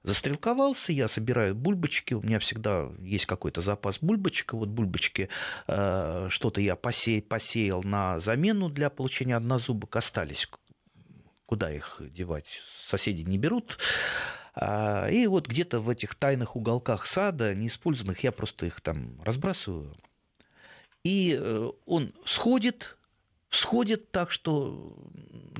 Застрелковался, 0.02 0.92
я 0.92 1.08
собираю 1.08 1.54
бульбочки, 1.54 2.14
у 2.14 2.22
меня 2.22 2.38
всегда 2.38 2.90
есть 3.00 3.26
какой-то 3.26 3.60
запас 3.60 3.98
бульбочек, 4.00 4.54
вот 4.54 4.68
бульбочки 4.68 5.28
э, 5.66 6.26
что-то 6.30 6.60
я 6.60 6.76
посеял, 6.76 7.22
посеял 7.22 7.82
на 7.82 8.18
замену 8.20 8.70
для 8.70 8.88
получения 8.90 9.36
однозубок, 9.36 9.94
остались. 9.96 10.48
Куда 11.44 11.70
их 11.70 12.00
девать? 12.00 12.46
Соседи 12.86 13.22
не 13.22 13.38
берут. 13.38 13.78
А, 14.54 15.08
и 15.08 15.26
вот 15.26 15.46
где-то 15.46 15.80
в 15.80 15.88
этих 15.88 16.14
тайных 16.14 16.56
уголках 16.56 17.06
сада, 17.06 17.54
неиспользованных, 17.54 18.20
я 18.20 18.32
просто 18.32 18.66
их 18.66 18.80
там 18.80 19.20
разбрасываю. 19.22 19.96
И 21.04 21.36
э, 21.38 21.70
он 21.86 22.12
сходит, 22.24 22.98
сходит 23.50 24.10
так, 24.10 24.30
что 24.30 24.96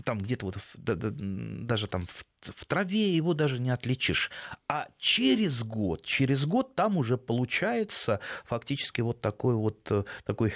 там 0.05 0.19
где-то 0.19 0.47
вот 0.47 0.59
даже 0.75 1.87
там 1.87 2.07
в, 2.07 2.65
траве 2.67 3.15
его 3.15 3.35
даже 3.35 3.59
не 3.59 3.71
отличишь. 3.71 4.31
А 4.69 4.89
через 4.99 5.63
год, 5.63 6.05
через 6.05 6.45
год 6.45 6.75
там 6.75 6.97
уже 6.97 7.17
получается 7.17 8.21
фактически 8.45 9.01
вот 9.01 9.21
такой 9.21 9.55
вот 9.55 9.87
э, 9.91 10.05
такой 10.25 10.53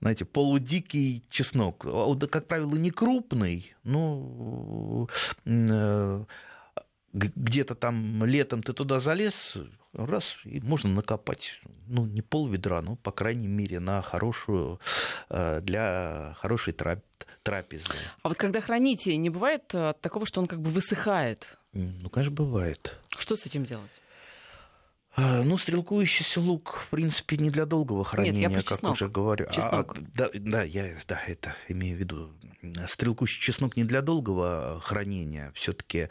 знаете, 0.00 0.24
полудикий 0.24 1.24
чеснок. 1.28 1.86
Как 2.30 2.46
правило, 2.46 2.74
не 2.74 2.90
крупный, 2.90 3.74
но 3.84 5.08
э, 5.44 6.24
где-то 7.12 7.74
там 7.74 8.24
летом 8.24 8.62
ты 8.62 8.72
туда 8.72 8.98
залез, 8.98 9.56
раз, 9.92 10.36
и 10.44 10.60
можно 10.60 10.90
накопать, 10.90 11.60
ну, 11.88 12.06
не 12.06 12.22
пол 12.22 12.48
ведра, 12.48 12.82
но, 12.82 12.96
по 12.96 13.10
крайней 13.10 13.48
мере, 13.48 13.80
на 13.80 14.02
хорошую, 14.02 14.80
э, 15.28 15.60
для 15.62 16.36
хорошей 16.38 16.72
трапезы. 17.42 17.92
А 18.22 18.28
вот 18.28 18.36
когда 18.36 18.60
храните, 18.60 19.16
не 19.16 19.30
бывает 19.30 19.64
э, 19.74 19.94
такого, 20.00 20.26
что 20.26 20.40
он 20.40 20.46
как 20.46 20.60
бы 20.60 20.70
высыхает? 20.70 21.58
Ну, 21.72 22.08
конечно, 22.10 22.34
бывает. 22.34 22.98
Что 23.18 23.36
с 23.36 23.46
этим 23.46 23.64
делать? 23.64 23.90
А, 25.16 25.42
ну, 25.42 25.58
стрелкующийся 25.58 26.40
лук, 26.40 26.78
в 26.84 26.88
принципе, 26.88 27.36
не 27.36 27.50
для 27.50 27.66
долгого 27.66 28.04
хранения, 28.04 28.48
Нет, 28.48 28.52
я 28.52 28.58
как 28.58 28.68
чеснок. 28.68 28.92
уже 28.92 29.08
говорю. 29.08 29.46
А, 29.48 29.52
чеснок. 29.52 29.96
А, 29.96 30.00
да, 30.14 30.30
да, 30.34 30.62
я 30.62 30.94
да, 31.08 31.20
это 31.26 31.56
имею 31.68 31.96
в 31.96 32.00
виду. 32.00 32.32
Стрелкующий 32.86 33.40
чеснок 33.40 33.76
не 33.76 33.84
для 33.84 34.02
долгого 34.02 34.80
хранения. 34.80 35.52
Все-таки 35.54 36.08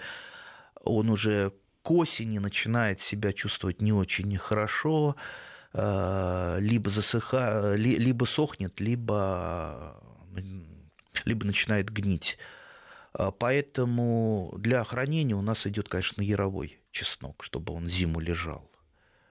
он 0.84 1.10
уже 1.10 1.54
к 1.82 1.92
осени 1.92 2.40
начинает 2.40 3.02
себя 3.02 3.34
чувствовать 3.34 3.82
не 3.82 3.94
очень 3.94 4.36
хорошо, 4.38 5.16
э, 5.74 6.58
либо, 6.60 6.90
засыха, 6.90 7.74
либо 7.76 8.26
сохнет, 8.26 8.80
либо, 8.80 10.02
либо 11.26 11.46
начинает 11.46 11.90
гнить. 11.90 12.38
Э, 13.14 13.32
поэтому 13.38 14.54
для 14.58 14.84
хранения 14.84 15.36
у 15.36 15.42
нас 15.42 15.66
идет, 15.66 15.90
конечно, 15.90 16.22
яровой 16.22 16.80
чеснок, 16.92 17.44
чтобы 17.44 17.74
он 17.74 17.90
зиму 17.90 18.20
лежал. 18.20 18.70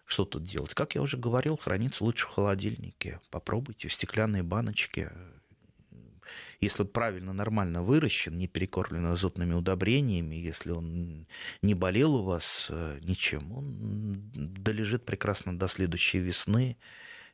Что 0.04 0.24
тут 0.24 0.44
делать? 0.44 0.72
Как 0.72 0.94
я 0.94 1.02
уже 1.02 1.18
говорил, 1.18 1.58
хранится 1.58 2.02
лучше 2.02 2.26
в 2.26 2.30
холодильнике. 2.30 3.20
Попробуйте 3.30 3.88
в 3.88 3.92
стеклянной 3.92 4.42
баночке 4.42 5.12
если 6.60 6.82
он 6.82 6.88
правильно, 6.88 7.32
нормально 7.32 7.82
выращен, 7.82 8.36
не 8.36 8.48
перекормлен 8.48 9.06
азотными 9.06 9.54
удобрениями, 9.54 10.34
если 10.34 10.72
он 10.72 11.26
не 11.62 11.74
болел 11.74 12.16
у 12.16 12.22
вас 12.24 12.66
э, 12.70 12.98
ничем, 13.02 13.52
он 13.52 14.30
долежит 14.32 15.04
прекрасно 15.04 15.56
до 15.56 15.68
следующей 15.68 16.18
весны. 16.18 16.76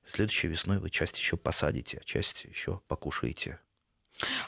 Следующей 0.06 0.48
весной 0.48 0.78
вы 0.78 0.90
часть 0.90 1.18
еще 1.18 1.38
посадите, 1.38 1.98
а 2.02 2.04
часть 2.04 2.44
еще 2.44 2.80
покушаете. 2.86 3.58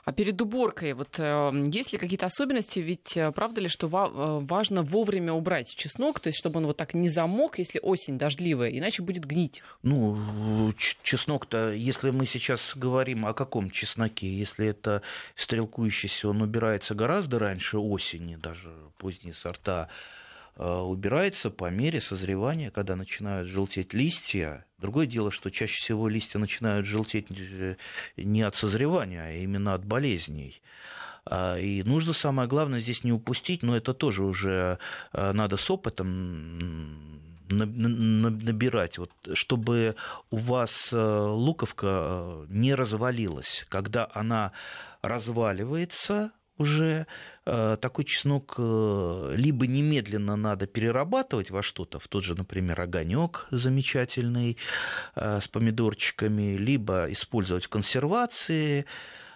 А 0.04 0.12
перед 0.12 0.40
уборкой, 0.40 0.92
вот 0.92 1.18
э, 1.18 1.64
есть 1.66 1.92
ли 1.92 1.98
какие-то 1.98 2.26
особенности? 2.26 2.78
Ведь 2.78 3.16
э, 3.16 3.32
правда 3.32 3.60
ли, 3.60 3.68
что 3.68 3.86
э, 3.88 4.46
важно 4.46 4.82
вовремя 4.82 5.32
убрать 5.32 5.74
чеснок, 5.74 6.20
то 6.20 6.28
есть 6.28 6.38
чтобы 6.38 6.58
он 6.58 6.66
вот 6.66 6.76
так 6.76 6.94
не 6.94 7.08
замок, 7.08 7.58
если 7.58 7.80
осень 7.82 8.16
дождливая, 8.16 8.70
иначе 8.70 9.02
будет 9.02 9.24
гнить? 9.24 9.62
Ну, 9.82 10.72
чеснок-то, 11.02 11.72
если 11.72 12.10
мы 12.10 12.26
сейчас 12.26 12.72
говорим 12.76 13.26
о 13.26 13.34
каком 13.34 13.70
чесноке, 13.70 14.28
если 14.28 14.68
это 14.68 15.02
стрелкующийся, 15.34 16.28
он 16.28 16.42
убирается 16.42 16.94
гораздо 16.94 17.38
раньше 17.38 17.78
осени, 17.78 18.36
даже 18.36 18.70
поздние 18.98 19.34
сорта, 19.34 19.88
убирается 20.56 21.50
по 21.50 21.70
мере 21.70 22.00
созревания, 22.00 22.70
когда 22.70 22.96
начинают 22.96 23.48
желтеть 23.48 23.92
листья. 23.92 24.64
Другое 24.78 25.06
дело, 25.06 25.30
что 25.30 25.50
чаще 25.50 25.74
всего 25.74 26.08
листья 26.08 26.38
начинают 26.38 26.86
желтеть 26.86 27.26
не 28.16 28.42
от 28.42 28.56
созревания, 28.56 29.22
а 29.22 29.32
именно 29.32 29.74
от 29.74 29.84
болезней. 29.84 30.62
А, 31.24 31.58
и 31.58 31.82
нужно 31.82 32.12
самое 32.12 32.48
главное 32.48 32.80
здесь 32.80 33.04
не 33.04 33.12
упустить, 33.12 33.62
но 33.62 33.76
это 33.76 33.92
тоже 33.94 34.24
уже 34.24 34.78
надо 35.12 35.56
с 35.56 35.70
опытом 35.70 37.20
набирать, 37.48 38.98
вот, 38.98 39.10
чтобы 39.34 39.94
у 40.30 40.36
вас 40.36 40.88
луковка 40.92 42.44
не 42.48 42.74
развалилась. 42.74 43.66
Когда 43.68 44.08
она 44.12 44.52
разваливается, 45.02 46.32
уже 46.58 47.06
э, 47.44 47.76
такой 47.80 48.04
чеснок 48.04 48.54
э, 48.58 49.34
либо 49.36 49.66
немедленно 49.66 50.36
надо 50.36 50.66
перерабатывать 50.66 51.50
во 51.50 51.62
что-то, 51.62 51.98
в 51.98 52.08
тот 52.08 52.24
же, 52.24 52.34
например, 52.34 52.80
огонек 52.80 53.46
замечательный 53.50 54.56
э, 55.14 55.40
с 55.40 55.48
помидорчиками, 55.48 56.56
либо 56.56 57.06
использовать 57.10 57.64
в 57.64 57.68
консервации, 57.68 58.86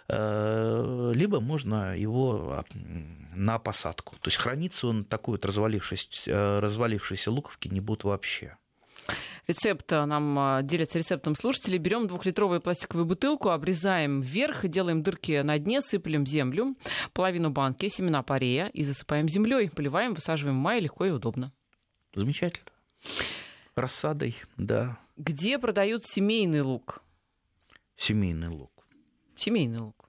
либо 0.09 1.39
можно 1.39 1.97
его 1.97 2.65
на 3.33 3.61
посадку. 3.61 4.17
То 4.17 4.27
есть 4.27 4.39
храниться 4.39 4.89
он 4.89 5.05
такой 5.05 5.35
вот 5.35 5.47
развалившийся, 5.47 6.61
развалившейся 6.61 7.31
луковки 7.31 7.69
не 7.69 7.81
будет 7.81 8.03
вообще. 8.03 8.57
Рецепт 9.51 9.91
э, 9.91 10.05
нам 10.05 10.39
э, 10.39 10.63
делятся 10.63 11.01
рецептом 11.01 11.35
слушатели. 11.35 11.77
Берем 11.77 12.07
двухлитровую 12.07 12.61
пластиковую 12.61 13.05
бутылку, 13.05 13.49
обрезаем 13.49 14.21
вверх, 14.21 14.65
делаем 14.69 15.03
дырки 15.03 15.43
на 15.43 15.59
дне, 15.59 15.83
сыплем 15.83 16.25
землю, 16.25 16.77
половину 17.13 17.51
банки, 17.51 17.89
семена 17.89 18.23
парея 18.23 18.69
и 18.69 18.85
засыпаем 18.85 19.29
землей. 19.29 19.69
Поливаем, 19.69 20.15
высаживаем 20.15 20.57
в 20.57 20.63
мае 20.63 20.81
легко 20.81 21.05
и 21.05 21.11
удобно. 21.11 21.53
Замечательно. 22.15 22.71
Рассадой, 23.75 24.37
да. 24.57 25.01
Где 25.17 25.59
продают 25.59 26.05
семейный 26.05 26.61
лук? 26.61 27.03
Семейный 27.97 28.51
лук. 28.51 28.87
Семейный 29.35 29.81
лук. 29.81 30.09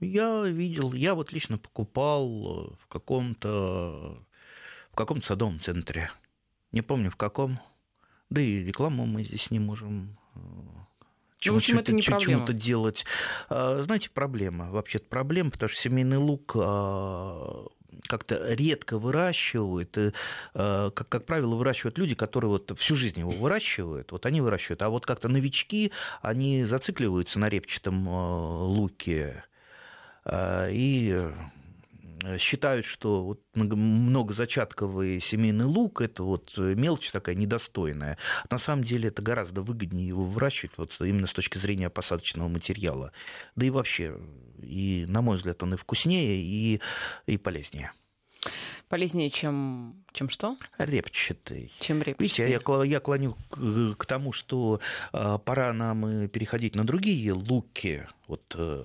Я 0.00 0.44
видел, 0.44 0.92
я 0.92 1.14
вот 1.14 1.32
лично 1.32 1.56
покупал 1.56 2.76
в 2.78 2.86
каком-то 2.88 4.22
в 4.90 4.96
каком-то 4.96 5.28
садовом 5.28 5.60
центре. 5.60 6.10
Не 6.72 6.82
помню 6.82 7.10
в 7.10 7.16
каком. 7.16 7.58
Да 8.30 8.40
и 8.40 8.62
рекламу 8.62 9.06
мы 9.06 9.24
здесь 9.24 9.50
не 9.50 9.60
можем 9.60 10.16
э, 10.34 10.38
чему, 11.38 11.60
ну, 11.68 11.78
это 11.80 11.92
не 11.92 12.02
чему-то 12.02 12.52
делать. 12.52 13.04
А, 13.48 13.82
знаете, 13.82 14.10
проблема. 14.10 14.70
Вообще-то 14.70 15.06
проблема, 15.08 15.50
потому 15.50 15.68
что 15.68 15.80
семейный 15.80 16.16
лук 16.16 16.52
а, 16.56 17.66
как-то 18.08 18.54
редко 18.54 18.98
выращивают. 18.98 19.96
И, 19.96 20.12
а, 20.54 20.90
как, 20.90 21.08
как 21.08 21.26
правило, 21.26 21.54
выращивают 21.54 21.98
люди, 21.98 22.14
которые 22.14 22.50
вот 22.50 22.76
всю 22.78 22.96
жизнь 22.96 23.20
его 23.20 23.30
выращивают. 23.30 24.12
Вот 24.12 24.26
они 24.26 24.40
выращивают. 24.40 24.82
А 24.82 24.88
вот 24.88 25.06
как-то 25.06 25.28
новички, 25.28 25.92
они 26.22 26.64
зацикливаются 26.64 27.38
на 27.38 27.48
репчатом 27.48 28.08
луке. 28.08 29.44
И 30.28 31.14
Э, 31.16 31.32
считают, 32.38 32.86
что 32.86 33.24
вот 33.24 33.40
многозачатковый 33.54 35.20
семейный 35.20 35.64
лук 35.64 36.00
это 36.00 36.22
вот 36.22 36.56
мелочь 36.56 37.10
такая 37.10 37.34
недостойная. 37.34 38.18
На 38.50 38.58
самом 38.58 38.84
деле 38.84 39.08
это 39.08 39.22
гораздо 39.22 39.62
выгоднее 39.62 40.08
его 40.08 40.24
выращивать 40.24 40.72
вот 40.76 40.94
именно 41.00 41.26
с 41.26 41.32
точки 41.32 41.58
зрения 41.58 41.90
посадочного 41.90 42.48
материала. 42.48 43.12
Да 43.54 43.66
и 43.66 43.70
вообще, 43.70 44.18
и, 44.62 45.04
на 45.08 45.22
мой 45.22 45.36
взгляд, 45.36 45.62
он 45.62 45.74
и 45.74 45.76
вкуснее, 45.76 46.40
и, 46.40 46.80
и 47.26 47.38
полезнее. 47.38 47.92
Полезнее, 48.88 49.30
чем, 49.30 50.04
чем 50.12 50.30
что? 50.30 50.56
Репчатый. 50.78 51.72
Чем 51.80 51.98
репчатый. 51.98 52.24
Видите, 52.24 52.42
я, 52.48 52.84
я 52.84 53.00
клоню 53.00 53.36
к, 53.50 53.94
к 53.96 54.06
тому, 54.06 54.30
что 54.30 54.80
э, 55.12 55.38
пора 55.44 55.72
нам 55.72 56.28
переходить 56.28 56.76
на 56.76 56.86
другие 56.86 57.32
луки. 57.32 58.06
Вот 58.28 58.54
э, 58.56 58.84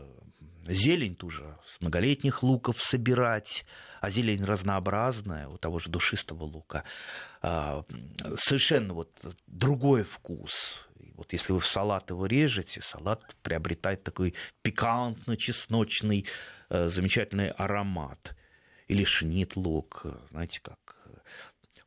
зелень 0.68 1.16
ту 1.16 1.30
же 1.30 1.58
с 1.66 1.80
многолетних 1.82 2.44
луков 2.44 2.82
собирать, 2.82 3.66
а 4.00 4.10
зелень 4.10 4.44
разнообразная, 4.44 5.48
у 5.48 5.58
того 5.58 5.80
же 5.80 5.90
душистого 5.90 6.44
лука, 6.44 6.84
а, 7.42 7.86
совершенно 8.38 8.94
вот 8.94 9.12
другой 9.48 10.04
вкус. 10.04 10.88
Вот 11.16 11.34
если 11.34 11.54
вы 11.54 11.60
в 11.60 11.68
салат 11.68 12.10
его 12.10 12.26
режете, 12.26 12.82
салат 12.82 13.36
приобретает 13.44 14.04
такой 14.04 14.34
пикантно-чесночный 14.64 16.26
э, 16.70 16.88
замечательный 16.88 17.52
аромат. 17.52 18.36
Или 18.88 19.04
шнит 19.04 19.56
лук, 19.56 20.06
знаете, 20.32 20.60
как 20.62 21.01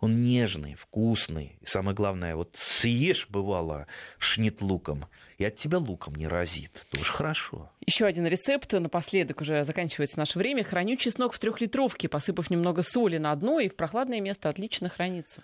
он 0.00 0.22
нежный, 0.22 0.74
вкусный. 0.74 1.56
И 1.60 1.66
самое 1.66 1.94
главное, 1.94 2.36
вот 2.36 2.56
съешь, 2.60 3.26
бывало, 3.28 3.86
шнит 4.18 4.60
луком, 4.60 5.06
и 5.38 5.44
от 5.44 5.56
тебя 5.56 5.78
луком 5.78 6.14
не 6.14 6.28
разит. 6.28 6.84
Это 6.90 7.00
уж 7.00 7.10
хорошо. 7.10 7.70
Еще 7.84 8.06
один 8.06 8.26
рецепт. 8.26 8.72
Напоследок 8.72 9.40
уже 9.40 9.64
заканчивается 9.64 10.18
наше 10.18 10.38
время. 10.38 10.64
Храню 10.64 10.96
чеснок 10.96 11.32
в 11.32 11.38
трехлитровке, 11.38 12.08
посыпав 12.08 12.50
немного 12.50 12.82
соли 12.82 13.18
на 13.18 13.34
дно, 13.34 13.60
и 13.60 13.68
в 13.68 13.76
прохладное 13.76 14.20
место 14.20 14.48
отлично 14.48 14.88
хранится. 14.88 15.42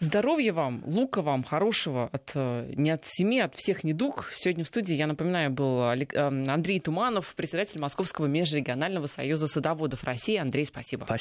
Здоровья 0.00 0.52
вам, 0.52 0.82
лука 0.84 1.22
вам, 1.22 1.44
хорошего, 1.44 2.10
от, 2.12 2.32
э, 2.34 2.72
не 2.76 2.90
от 2.90 3.04
семьи, 3.06 3.40
от 3.40 3.54
всех 3.54 3.84
недуг. 3.84 4.30
Сегодня 4.34 4.64
в 4.64 4.68
студии, 4.68 4.94
я 4.94 5.06
напоминаю, 5.06 5.50
был 5.50 5.82
э, 5.82 6.06
Андрей 6.18 6.80
Туманов, 6.80 7.34
председатель 7.34 7.80
Московского 7.80 8.26
межрегионального 8.26 9.06
союза 9.06 9.46
садоводов 9.46 10.04
России. 10.04 10.36
Андрей, 10.36 10.66
спасибо. 10.66 11.04
Спасибо. 11.04 11.14